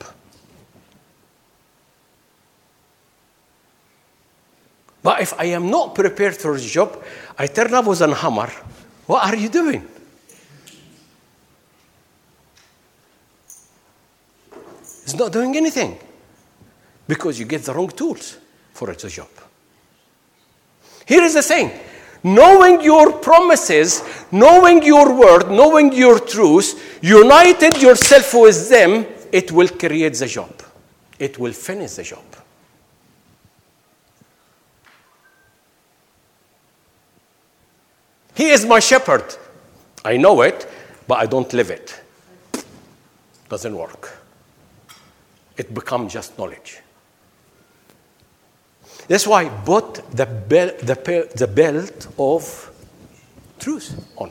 [5.02, 7.04] But if I am not prepared for the job,
[7.38, 8.50] I turn up with a hammer.
[9.06, 9.86] What are you doing?
[15.02, 15.98] It's not doing anything
[17.06, 18.38] because you get the wrong tools
[18.72, 19.28] for the job.
[21.06, 21.70] Here is the thing
[22.24, 29.68] knowing your promises, knowing your word, knowing your truth, united yourself with them, it will
[29.68, 30.62] create the job.
[31.18, 32.24] It will finish the job.
[38.34, 39.36] He is my shepherd.
[40.04, 40.66] I know it,
[41.06, 42.00] but I don't live it.
[43.48, 44.18] Doesn't work.
[45.56, 46.80] It becomes just knowledge.
[49.08, 52.70] That's why I put the, bel- the, the belt of
[53.58, 54.30] truth on.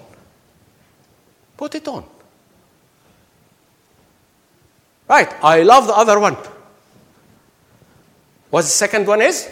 [1.58, 2.04] Put it on.
[5.08, 6.38] Right, I love the other one.
[8.50, 9.50] What the second one is?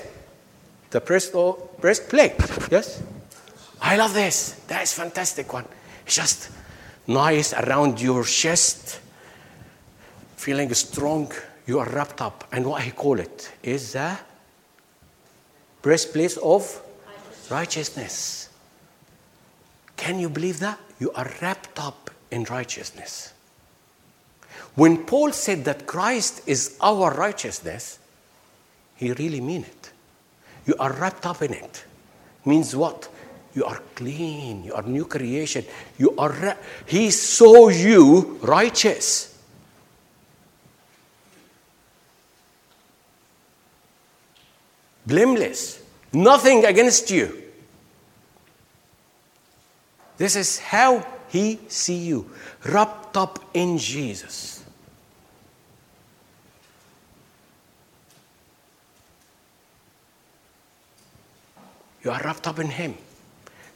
[0.89, 1.34] The breast
[1.79, 2.34] breastplate.
[2.71, 3.01] Yes?
[3.81, 4.62] I love this.
[4.67, 5.65] That is fantastic one.
[6.05, 6.49] It's just
[7.07, 8.99] nice around your chest,
[10.36, 11.31] feeling strong.
[11.65, 12.47] You are wrapped up.
[12.51, 14.17] And what I call it is the
[15.81, 16.81] breastplate of
[17.49, 18.49] righteousness.
[19.97, 20.79] Can you believe that?
[20.99, 23.33] You are wrapped up in righteousness.
[24.75, 27.99] When Paul said that Christ is our righteousness,
[28.95, 29.91] he really mean it.
[30.65, 31.83] You are wrapped up in it.
[32.45, 33.09] Means what?
[33.53, 34.63] You are clean.
[34.63, 35.65] You are new creation.
[35.97, 36.31] You are.
[36.31, 39.30] Ra- he saw you righteous.
[45.05, 45.81] Blameless,
[46.13, 47.41] nothing against you.
[50.17, 52.29] This is how he see you,
[52.65, 54.63] wrapped up in Jesus.
[62.03, 62.95] You are wrapped up in him.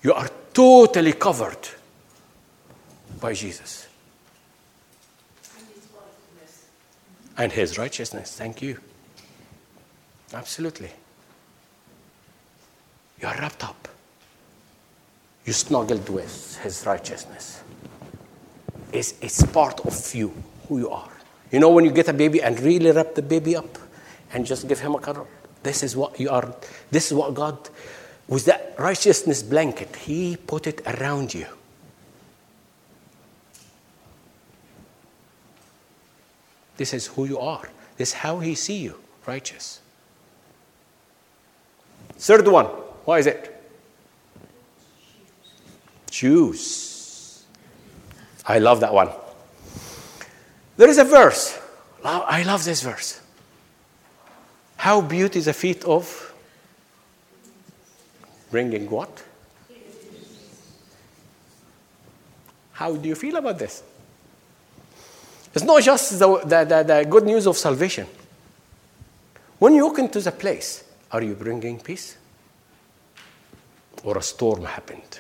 [0.03, 1.69] You are totally covered
[3.19, 3.87] by Jesus.
[7.37, 8.35] And his righteousness.
[8.35, 8.79] Thank you.
[10.33, 10.91] Absolutely.
[13.21, 13.87] You are wrapped up.
[15.45, 17.61] You snuggled with His righteousness.
[18.91, 20.33] It's, it's part of you,
[20.67, 21.11] who you are.
[21.51, 23.77] You know, when you get a baby and really wrap the baby up
[24.33, 25.27] and just give him a cuddle,
[25.63, 26.53] this is what you are.
[26.91, 27.57] This is what God,
[28.27, 31.47] with that righteousness blanket, He put it around you.
[36.77, 37.69] This is who you are.
[37.97, 39.81] This is how He see you, righteous.
[42.17, 42.67] Third one.
[43.05, 43.51] What is it?
[46.11, 47.45] Shoes.
[48.45, 49.09] I love that one.
[50.77, 51.59] There is a verse.
[52.03, 53.21] I love this verse.
[54.77, 56.33] How beautiful is the feet of
[58.51, 59.23] bringing what?
[62.73, 63.81] How do you feel about this?
[65.53, 68.05] It's not just the, the, the, the good news of salvation.
[69.57, 72.17] When you walk into the place, are you bringing peace?
[74.05, 75.19] Or a storm happened?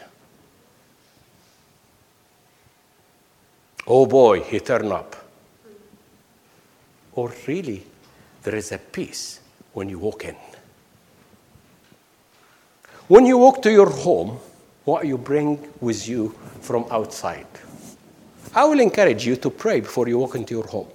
[3.87, 5.15] Oh boy, he turned up.
[7.13, 7.83] Or really,
[8.43, 9.39] there is a peace
[9.73, 10.35] when you walk in.
[13.07, 14.39] When you walk to your home,
[14.83, 17.47] what you bring with you from outside.
[18.53, 20.87] I will encourage you to pray before you walk into your home.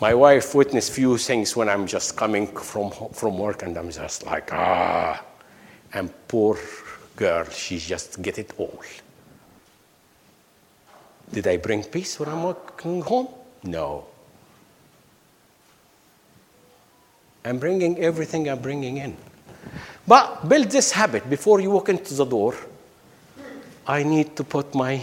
[0.00, 4.26] My wife witnessed few things when I'm just coming from, from work and I'm just
[4.26, 5.22] like, ah.
[5.94, 6.58] And poor
[7.16, 8.78] girl, she just get it all.
[11.32, 13.28] Did I bring peace when I'm walking home?
[13.64, 14.06] No.
[17.44, 19.16] I'm bringing everything I'm bringing in.
[20.06, 22.54] But build this habit before you walk into the door.
[23.86, 25.02] I need to put my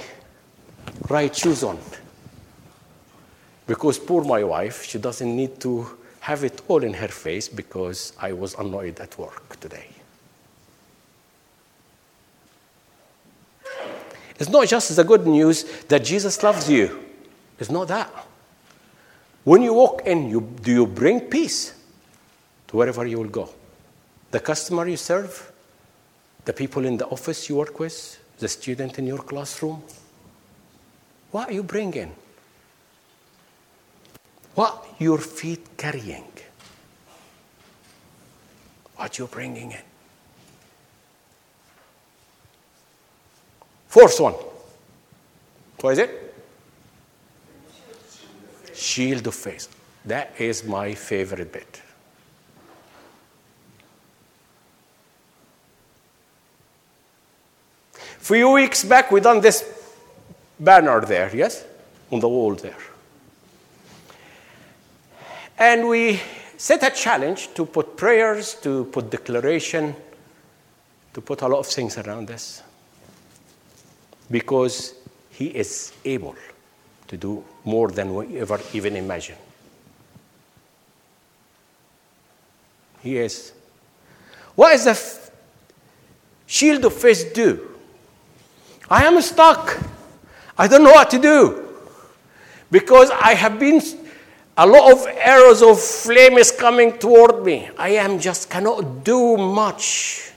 [1.09, 1.79] right shoes on.
[3.65, 5.87] Because poor my wife, she doesn't need to
[6.21, 9.87] have it all in her face because I was annoyed at work today.
[14.39, 16.99] It's not just the good news that Jesus loves you.
[17.59, 18.09] It's not that.
[19.43, 21.73] When you walk in, you, do you bring peace
[22.67, 23.49] to wherever you will go?
[24.31, 25.51] The customer you serve,
[26.45, 29.83] the people in the office you work with, the student in your classroom?
[31.31, 32.13] What are you bringing?
[34.55, 36.31] What your feet carrying?
[38.95, 39.81] What you're bringing in?
[43.87, 44.35] Fourth one.
[45.81, 46.35] What is it?
[48.73, 49.67] Shield of faith.
[50.05, 51.81] That is my favorite bit.
[58.19, 59.65] Few weeks back, we done this
[60.57, 61.65] banner there, yes,
[62.09, 62.77] on the wall there,
[65.63, 66.19] and we
[66.57, 69.95] set a challenge to put prayers, to put declaration,
[71.13, 72.61] to put a lot of things around this,
[74.29, 74.93] because
[75.29, 76.35] He is able
[77.07, 79.37] to do more than we ever even imagine.
[83.01, 83.53] He is.
[84.55, 85.31] What does the f-
[86.45, 87.69] shield of faith do?
[88.89, 89.79] I am stuck.
[90.57, 91.69] I don't know what to do.
[92.69, 93.81] Because I have been,
[94.57, 97.69] a lot of arrows of flame is coming toward me.
[97.77, 100.31] I am just cannot do much.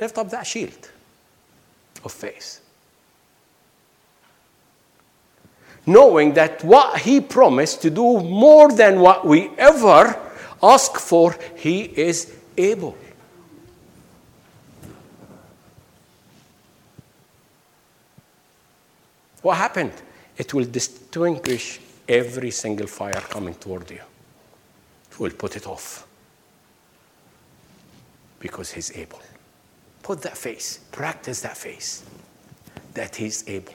[0.00, 0.90] Lift up that shield
[2.04, 2.60] of faith.
[5.84, 10.20] Knowing that what He promised to do more than what we ever
[10.62, 12.96] ask for, He is able.
[19.48, 19.94] What happened?
[20.36, 24.02] It will distinguish every single fire coming toward you.
[25.10, 26.06] It will put it off.
[28.40, 29.22] Because He's able.
[30.02, 32.04] Put that face, practice that face,
[32.92, 33.72] that He's able.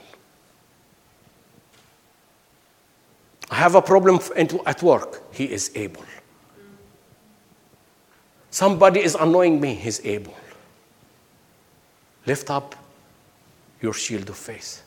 [3.49, 4.19] I have a problem
[4.67, 6.05] at work, He is able.
[8.51, 10.37] Somebody is annoying me, He's able.
[12.27, 12.75] Lift up
[13.81, 14.83] your shield of faith.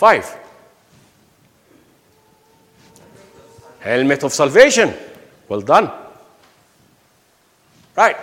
[0.00, 0.34] Five.
[3.80, 4.94] Helmet of salvation.
[5.46, 5.90] Well done.
[7.94, 8.16] Right.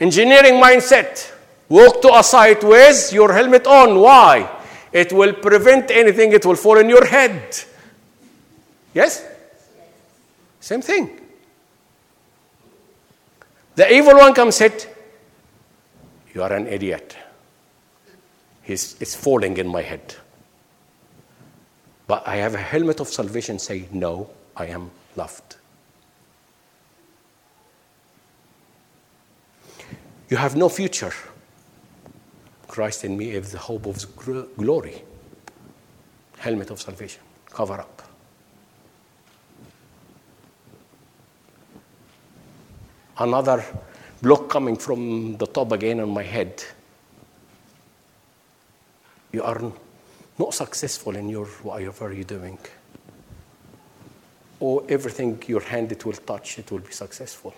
[0.00, 1.34] Engineering mindset.
[1.68, 4.00] Walk to a site with your helmet on.
[4.00, 4.48] Why?
[4.90, 7.58] It will prevent anything, it will fall in your head.
[8.94, 9.22] Yes?
[10.60, 11.20] Same thing.
[13.74, 14.88] The evil one comes hit.
[16.32, 17.14] You are an idiot.
[18.62, 20.14] He's, it's falling in my head.
[22.06, 25.56] But I have a helmet of salvation say, No, I am loved.
[30.28, 31.12] You have no future.
[32.68, 34.04] Christ in me is the hope of
[34.56, 35.02] glory.
[36.38, 37.22] Helmet of salvation.
[37.50, 38.02] Cover up.
[43.18, 43.64] Another
[44.20, 46.64] block coming from the top again on my head.
[49.32, 49.72] You are
[50.38, 52.58] not successful in your whatever you're doing.
[54.60, 57.54] Or everything your hand it will touch, it will be successful.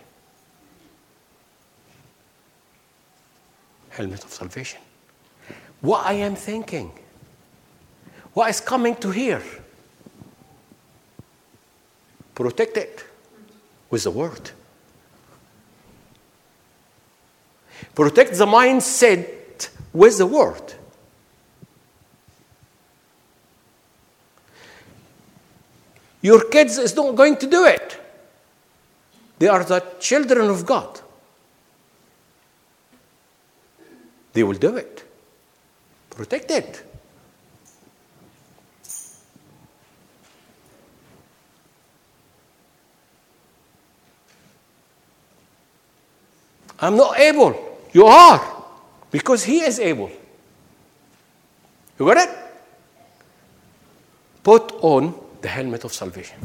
[3.90, 4.80] Helmet of salvation.
[5.80, 6.90] What I am thinking,
[8.32, 9.42] what is coming to here,
[12.36, 13.02] Protect it
[13.88, 14.50] with the word.
[17.94, 20.74] Protect the mindset with the word.
[26.26, 28.00] Your kids is not going to do it.
[29.38, 31.00] They are the children of God.
[34.32, 35.04] They will do it.
[36.10, 36.82] Protect it.
[46.80, 47.54] I'm not able.
[47.92, 48.64] You are.
[49.12, 50.10] Because He is able.
[52.00, 52.36] You got it?
[54.42, 56.38] Put on the helmet of salvation.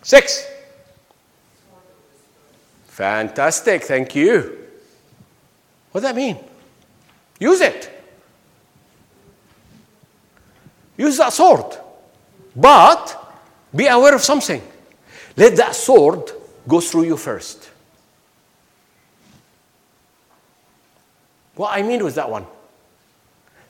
[0.00, 0.46] Six.
[2.86, 3.82] Fantastic.
[3.82, 4.56] Thank you.
[5.90, 6.38] What does that mean?
[7.40, 7.90] Use it.
[10.96, 11.76] Use that sword.
[12.54, 13.04] But
[13.74, 14.62] be aware of something.
[15.36, 16.30] Let that sword
[16.68, 17.70] go through you first.
[21.56, 22.46] What I mean with that one,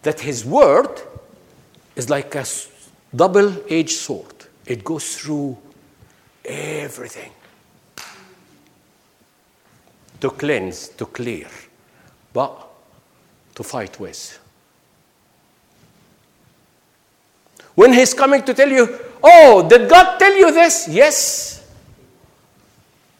[0.09, 1.02] that his word
[1.94, 2.42] is like a
[3.14, 5.54] double edged sword, it goes through
[6.42, 7.30] everything
[10.18, 11.46] to cleanse, to clear,
[12.32, 12.70] but
[13.54, 14.40] to fight with.
[17.74, 20.88] When he's coming to tell you, Oh, did God tell you this?
[20.88, 21.70] Yes.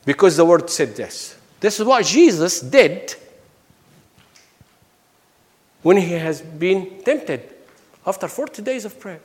[0.07, 1.37] Because the word said this.
[1.61, 3.15] This is what Jesus did
[5.83, 7.55] when he has been tempted
[8.07, 9.21] after 40 days of prayer.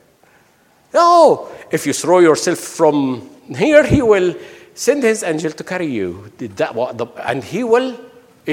[0.93, 4.36] Oh, if you throw yourself from here, he will
[4.76, 6.32] send his angel to carry you.
[6.39, 7.97] And he will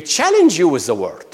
[0.05, 1.27] challenge you with the word.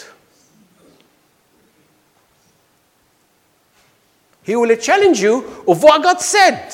[4.42, 6.72] He will challenge you of what God said.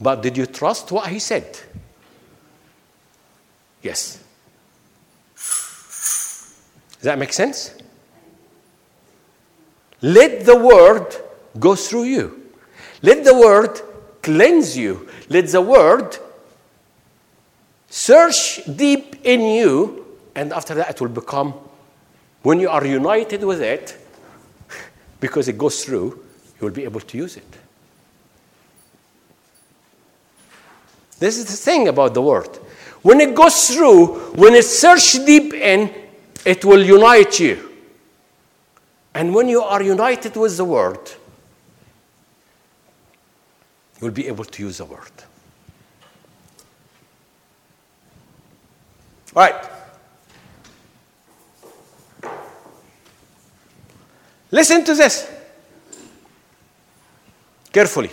[0.00, 1.56] But did you trust what He said?
[3.80, 4.21] Yes.
[7.02, 7.74] Does that make sense?
[10.02, 11.16] Let the word
[11.58, 12.52] go through you.
[13.02, 13.80] Let the word
[14.22, 15.08] cleanse you.
[15.28, 16.16] Let the word
[17.90, 21.54] search deep in you, and after that, it will become
[22.42, 23.98] when you are united with it,
[25.18, 26.24] because it goes through,
[26.60, 27.58] you will be able to use it.
[31.18, 32.60] This is the thing about the word.
[33.02, 36.01] When it goes through, when it searches deep in,
[36.44, 37.70] it will unite you.
[39.14, 41.10] And when you are united with the word,
[44.00, 45.12] you will be able to use the word.
[49.34, 49.64] All right.
[54.50, 55.30] Listen to this
[57.72, 58.10] carefully.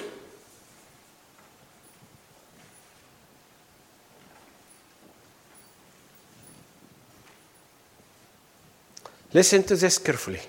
[9.33, 10.41] Listen to this carefully.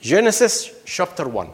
[0.00, 1.48] Genesis chapter 1.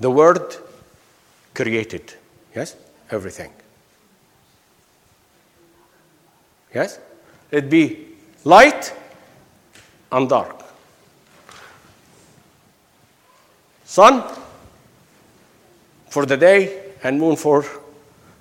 [0.00, 0.56] The word
[1.54, 2.14] created.
[2.54, 2.76] Yes?
[3.12, 3.52] everything.
[6.74, 6.98] Yes?
[7.50, 8.08] It be
[8.44, 8.92] light
[10.10, 10.64] and dark.
[13.84, 14.24] Sun
[16.12, 17.64] for the day and moon for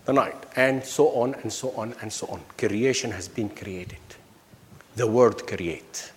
[0.03, 2.41] the night, and so on and so on and so on.
[2.57, 3.97] Creation has been created.
[4.97, 6.11] The word create.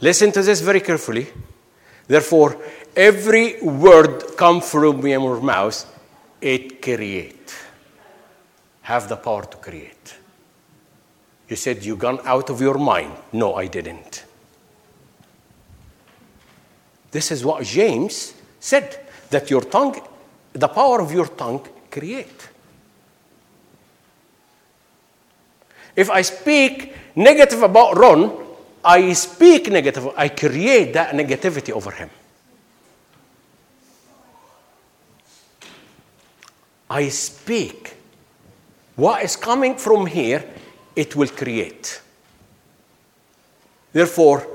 [0.00, 1.26] Listen to this very carefully.
[2.06, 2.56] Therefore,
[2.94, 5.84] every word come from your mouth
[6.40, 7.52] it create.
[8.82, 10.14] Have the power to create.
[11.48, 13.12] You said you gone out of your mind.
[13.32, 14.24] No, I didn't.
[17.10, 19.03] This is what James said
[19.34, 20.00] that your tongue,
[20.52, 22.48] the power of your tongue, create.
[25.94, 28.32] If I speak negative about Ron,
[28.84, 32.10] I speak negative, I create that negativity over him.
[36.90, 37.96] I speak.
[38.96, 40.44] What is coming from here,
[40.94, 42.00] it will create.
[43.92, 44.46] Therefore,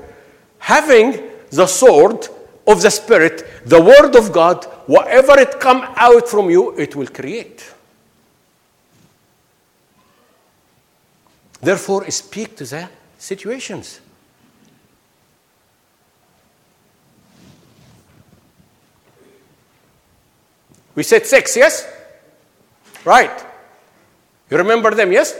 [0.58, 1.20] having
[1.50, 2.28] the sword
[2.70, 7.08] of the Spirit, the Word of God, whatever it come out from you, it will
[7.08, 7.72] create.
[11.60, 14.00] Therefore, speak to the situations.
[20.94, 21.86] We said six, yes?
[23.04, 23.44] Right.
[24.50, 25.34] You remember them, yes?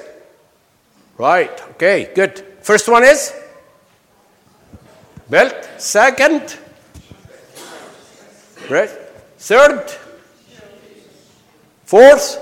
[1.18, 1.60] Right.
[1.72, 2.38] Okay, good.
[2.62, 3.34] First one is
[5.28, 5.68] belt.
[5.78, 6.56] Second,
[8.70, 8.90] right.
[9.38, 9.90] Third,
[11.84, 12.38] fourth,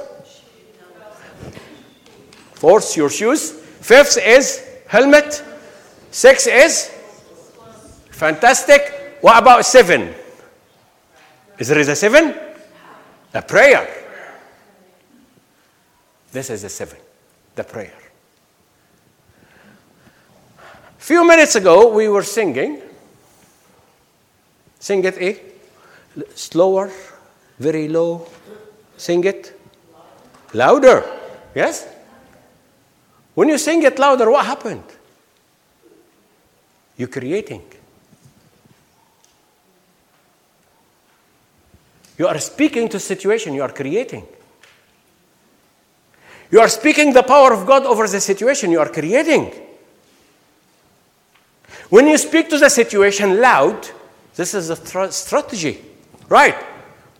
[2.55, 3.53] fourth, your shoes.
[3.53, 5.43] Fifth is helmet.
[6.11, 6.91] Six is
[8.11, 9.16] fantastic.
[9.20, 10.14] What about seven?
[11.59, 12.35] Is there is a seven?
[13.35, 13.89] A prayer.
[16.33, 16.99] This is a seven,
[17.55, 17.95] the prayer.
[20.99, 22.83] Few minutes ago, we were singing.
[24.79, 25.35] Sing it, eh?
[26.35, 26.91] Slower,
[27.59, 28.27] very low.
[28.97, 29.59] Sing it.
[30.55, 31.05] Louder.
[31.55, 31.87] Yes?
[33.35, 34.85] When you sing it louder, what happened?
[36.97, 37.62] You're creating.
[42.19, 44.27] You are speaking to situation, you are creating.
[46.51, 49.53] You are speaking the power of God over the situation, you are creating.
[51.91, 53.89] When you speak to the situation loud,
[54.35, 55.81] this is a tra- strategy.
[56.29, 56.57] Right.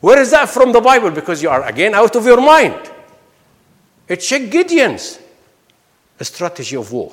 [0.01, 1.11] Where is that from the Bible?
[1.11, 2.79] Because you are again out of your mind.
[4.07, 5.19] It's Sheikh Gideon's
[6.21, 7.13] strategy of war.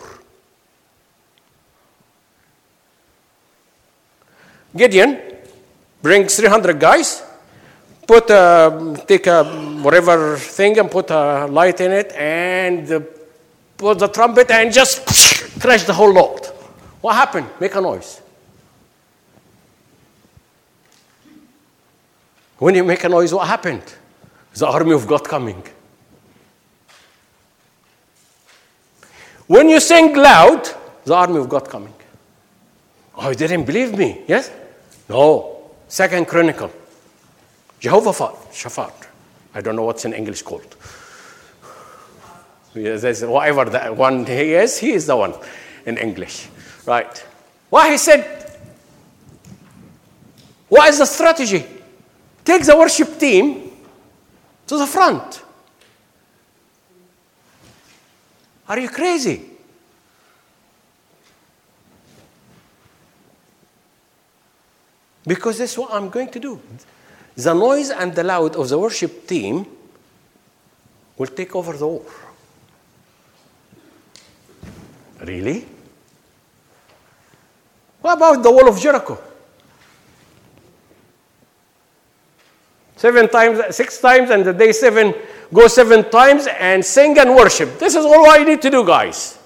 [4.75, 5.19] Gideon
[6.01, 7.23] brings 300 guys,
[8.05, 9.43] put a, take a
[9.81, 12.99] whatever thing and put a light in it, and uh,
[13.77, 15.05] put the trumpet and just
[15.61, 16.47] crash the whole lot.
[17.01, 17.47] What happened?
[17.59, 18.21] Make a noise.
[22.57, 23.83] When you make a noise, what happened?
[24.53, 25.61] The army of God coming.
[29.47, 30.67] When you sing loud,
[31.03, 31.93] the army of God coming.
[33.15, 34.23] Oh, you didn't believe me?
[34.27, 34.51] Yes?
[35.07, 35.71] No.
[35.87, 36.71] Second Chronicle.
[37.79, 39.09] Jehoshaphat.
[39.53, 40.75] I don't know what's in English called.
[42.73, 45.33] There's whatever that one he is, he is the one
[45.85, 46.49] in English.
[46.85, 47.25] Right.
[47.69, 48.59] What he said,
[50.67, 51.65] what is the strategy?
[52.45, 53.71] Take the worship team
[54.67, 55.41] to the front.
[58.69, 59.49] Are you crazy?
[65.25, 66.61] Because that's what I'm going to do.
[67.35, 69.65] The noise and the loud of the worship team
[71.17, 72.05] will take over the war.
[75.21, 75.65] Really?
[78.01, 79.17] What about the wall of Jericho?
[83.05, 85.13] Seven times, six times, and the day seven,
[85.53, 87.77] go seven times and sing and worship.
[87.77, 89.37] This is all I need to do, guys.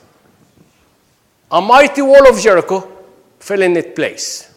[1.52, 2.90] A mighty wall of Jericho
[3.38, 4.54] fell in its place.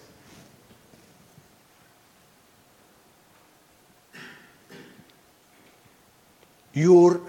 [6.72, 7.22] Your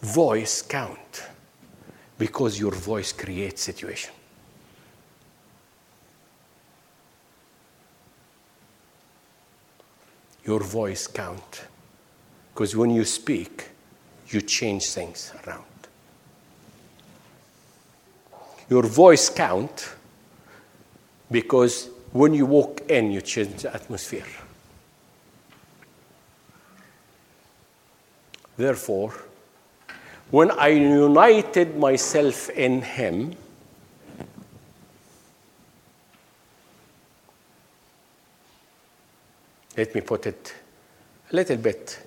[0.00, 1.24] voice count
[2.16, 4.14] because your voice creates situation.
[10.46, 11.64] Your voice count
[12.54, 13.68] because when you speak,
[14.28, 15.64] you change things around.
[18.70, 19.94] Your voice count
[21.30, 24.24] because when you walk in, you change the atmosphere.
[28.56, 29.12] Therefore,
[30.30, 33.34] when I united myself in Him,
[39.76, 40.54] let me put it
[41.32, 41.98] a little bit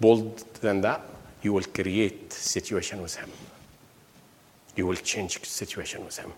[0.00, 1.02] bold than that,
[1.42, 3.30] you will create situation with Him.
[4.76, 6.32] You will change situation with Him.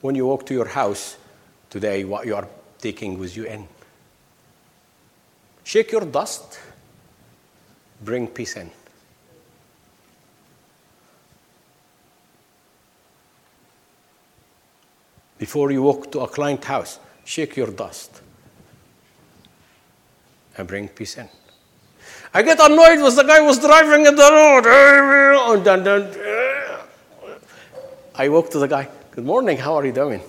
[0.00, 1.18] When you walk to your house,
[1.68, 3.68] today what you are taking with you in.
[5.62, 6.58] Shake your dust,
[8.02, 8.70] bring peace in.
[15.40, 18.20] Before you walk to a client house, shake your dust
[20.58, 21.30] and bring peace in.
[22.34, 24.66] I get annoyed with the guy who was driving in the road.
[28.14, 28.86] I walk to the guy.
[29.12, 29.56] Good morning.
[29.56, 30.20] How are you doing?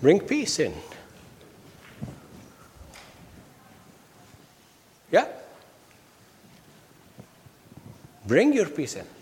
[0.00, 0.72] Bring peace in.
[5.10, 5.26] Yeah?
[8.24, 9.15] Bring your peace in.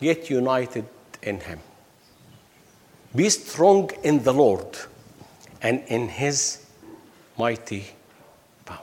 [0.00, 0.84] Get united
[1.22, 1.60] in Him.
[3.14, 4.76] Be strong in the Lord
[5.62, 6.64] and in His
[7.38, 7.86] mighty
[8.64, 8.78] power.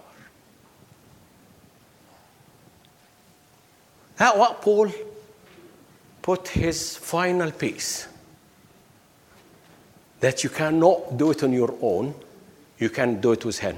[4.17, 4.91] That's what Paul
[6.23, 8.07] put his final piece
[10.21, 12.15] that you cannot do it on your own,
[12.79, 13.77] you can do it with Him.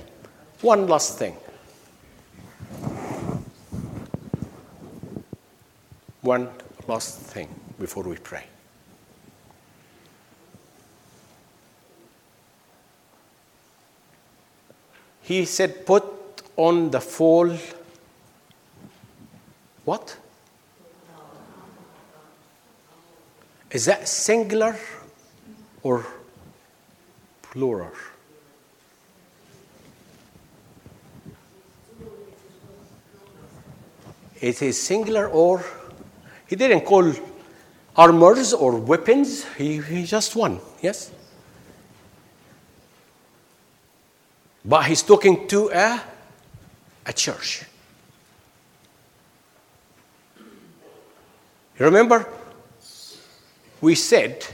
[0.62, 1.36] One last thing.
[6.22, 6.50] One
[6.88, 8.46] last thing before we pray.
[15.22, 16.04] He said, Put
[16.56, 17.58] on the full
[19.84, 20.18] what?
[23.72, 24.76] Is that singular
[25.84, 26.06] or
[27.42, 27.92] plural?
[34.42, 35.64] It is singular or
[36.48, 37.12] he didn't call
[37.96, 41.12] armors or weapons, he, he just won, yes?
[44.64, 46.02] But he's talking to a,
[47.06, 47.64] a church.
[51.78, 52.28] Remember,
[53.82, 54.46] we said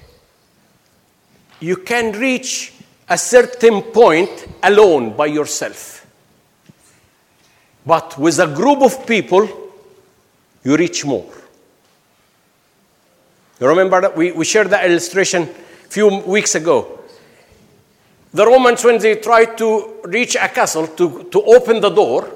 [1.59, 2.73] you can reach
[3.07, 6.05] a certain point alone by yourself.
[7.85, 9.47] But with a group of people,
[10.63, 11.40] you reach more.
[13.61, 16.99] You remember that we, we shared that illustration a few weeks ago.
[18.33, 22.27] The Romans, when they tried to reach a castle to, to open the door,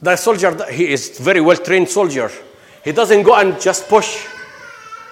[0.00, 2.28] the soldier, he is very well trained soldier.
[2.82, 4.26] He doesn't go and just push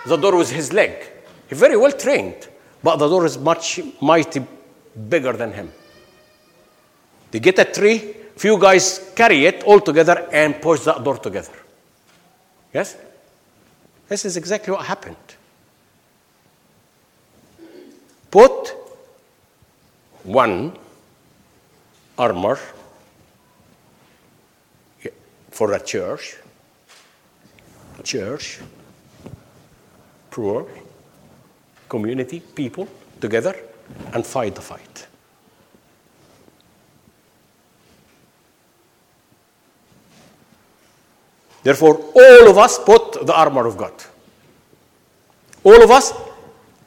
[0.05, 1.07] the door with his leg.
[1.49, 2.49] He's very well trained,
[2.83, 4.45] but the door is much mighty
[5.09, 5.71] bigger than him.
[7.31, 11.53] They get a tree, few guys carry it all together and push that door together.
[12.75, 12.97] Yes?
[14.11, 15.17] This is exactly what happened.
[18.29, 18.75] Put
[20.25, 20.77] one
[22.19, 22.59] armor
[25.53, 26.39] for a church,
[28.03, 28.59] church,
[30.33, 30.67] poor,
[31.89, 32.89] community, people
[33.21, 33.55] together
[34.13, 35.07] and fight the fight.
[41.63, 43.93] Therefore, all of us put the armor of God.
[45.63, 46.13] All of us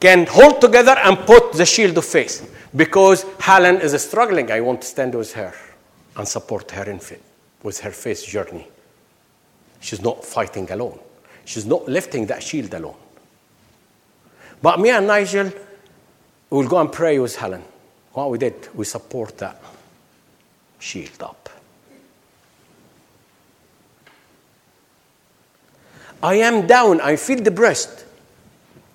[0.00, 4.50] can hold together and put the shield of faith because Helen is struggling.
[4.50, 5.54] I want to stand with her
[6.16, 7.22] and support her in faith,
[7.62, 8.68] with her faith journey.
[9.80, 10.98] She's not fighting alone.
[11.44, 12.96] She's not lifting that shield alone.
[14.60, 15.52] But me and Nigel
[16.50, 17.62] will go and pray with Helen.
[18.12, 19.60] What we did, we support that
[20.78, 21.50] shield up.
[26.24, 28.06] I am down, I feel the breast.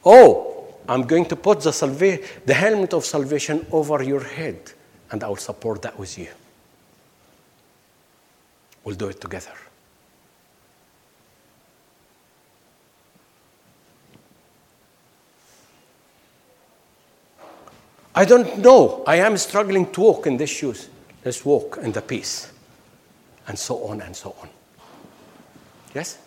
[0.03, 4.71] Oh, I'm going to put the, salva- the helmet of salvation over your head,
[5.11, 6.29] and I will support that with you.
[8.83, 9.53] We'll do it together.
[18.15, 19.03] I don't know.
[19.05, 20.89] I am struggling to walk in these shoes.
[21.23, 22.51] Let's walk in the peace.
[23.47, 24.49] And so on and so on.
[25.93, 26.17] Yes?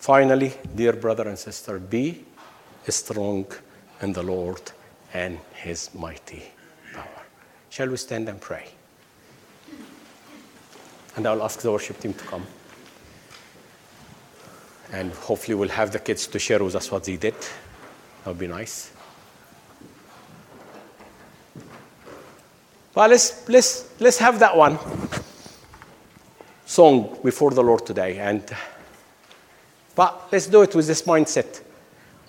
[0.00, 2.24] Finally, dear brother and sister, be
[2.88, 3.44] strong
[4.00, 4.72] in the Lord
[5.12, 6.42] and his mighty
[6.94, 7.22] power.
[7.68, 8.66] Shall we stand and pray?
[11.16, 12.46] And I'll ask the worship team to come.
[14.90, 17.34] And hopefully, we'll have the kids to share with us what they did.
[17.34, 18.90] That would be nice.
[22.94, 24.78] Well, let's, let's, let's have that one
[26.64, 28.18] song before the Lord today.
[28.18, 28.42] And,
[30.00, 31.60] but let's do it with this mindset.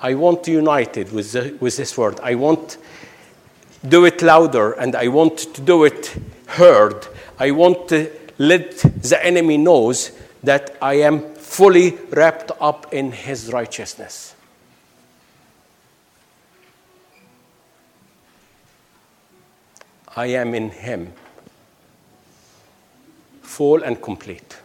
[0.02, 2.20] I want to unite it with, the, with this word.
[2.22, 6.14] I want to do it louder and I want to do it
[6.48, 7.08] heard.
[7.40, 10.12] I want to let the enemy knows
[10.44, 14.36] that I am fully wrapped up in his righteousness.
[20.14, 21.14] I am in him,
[23.42, 24.61] full and complete.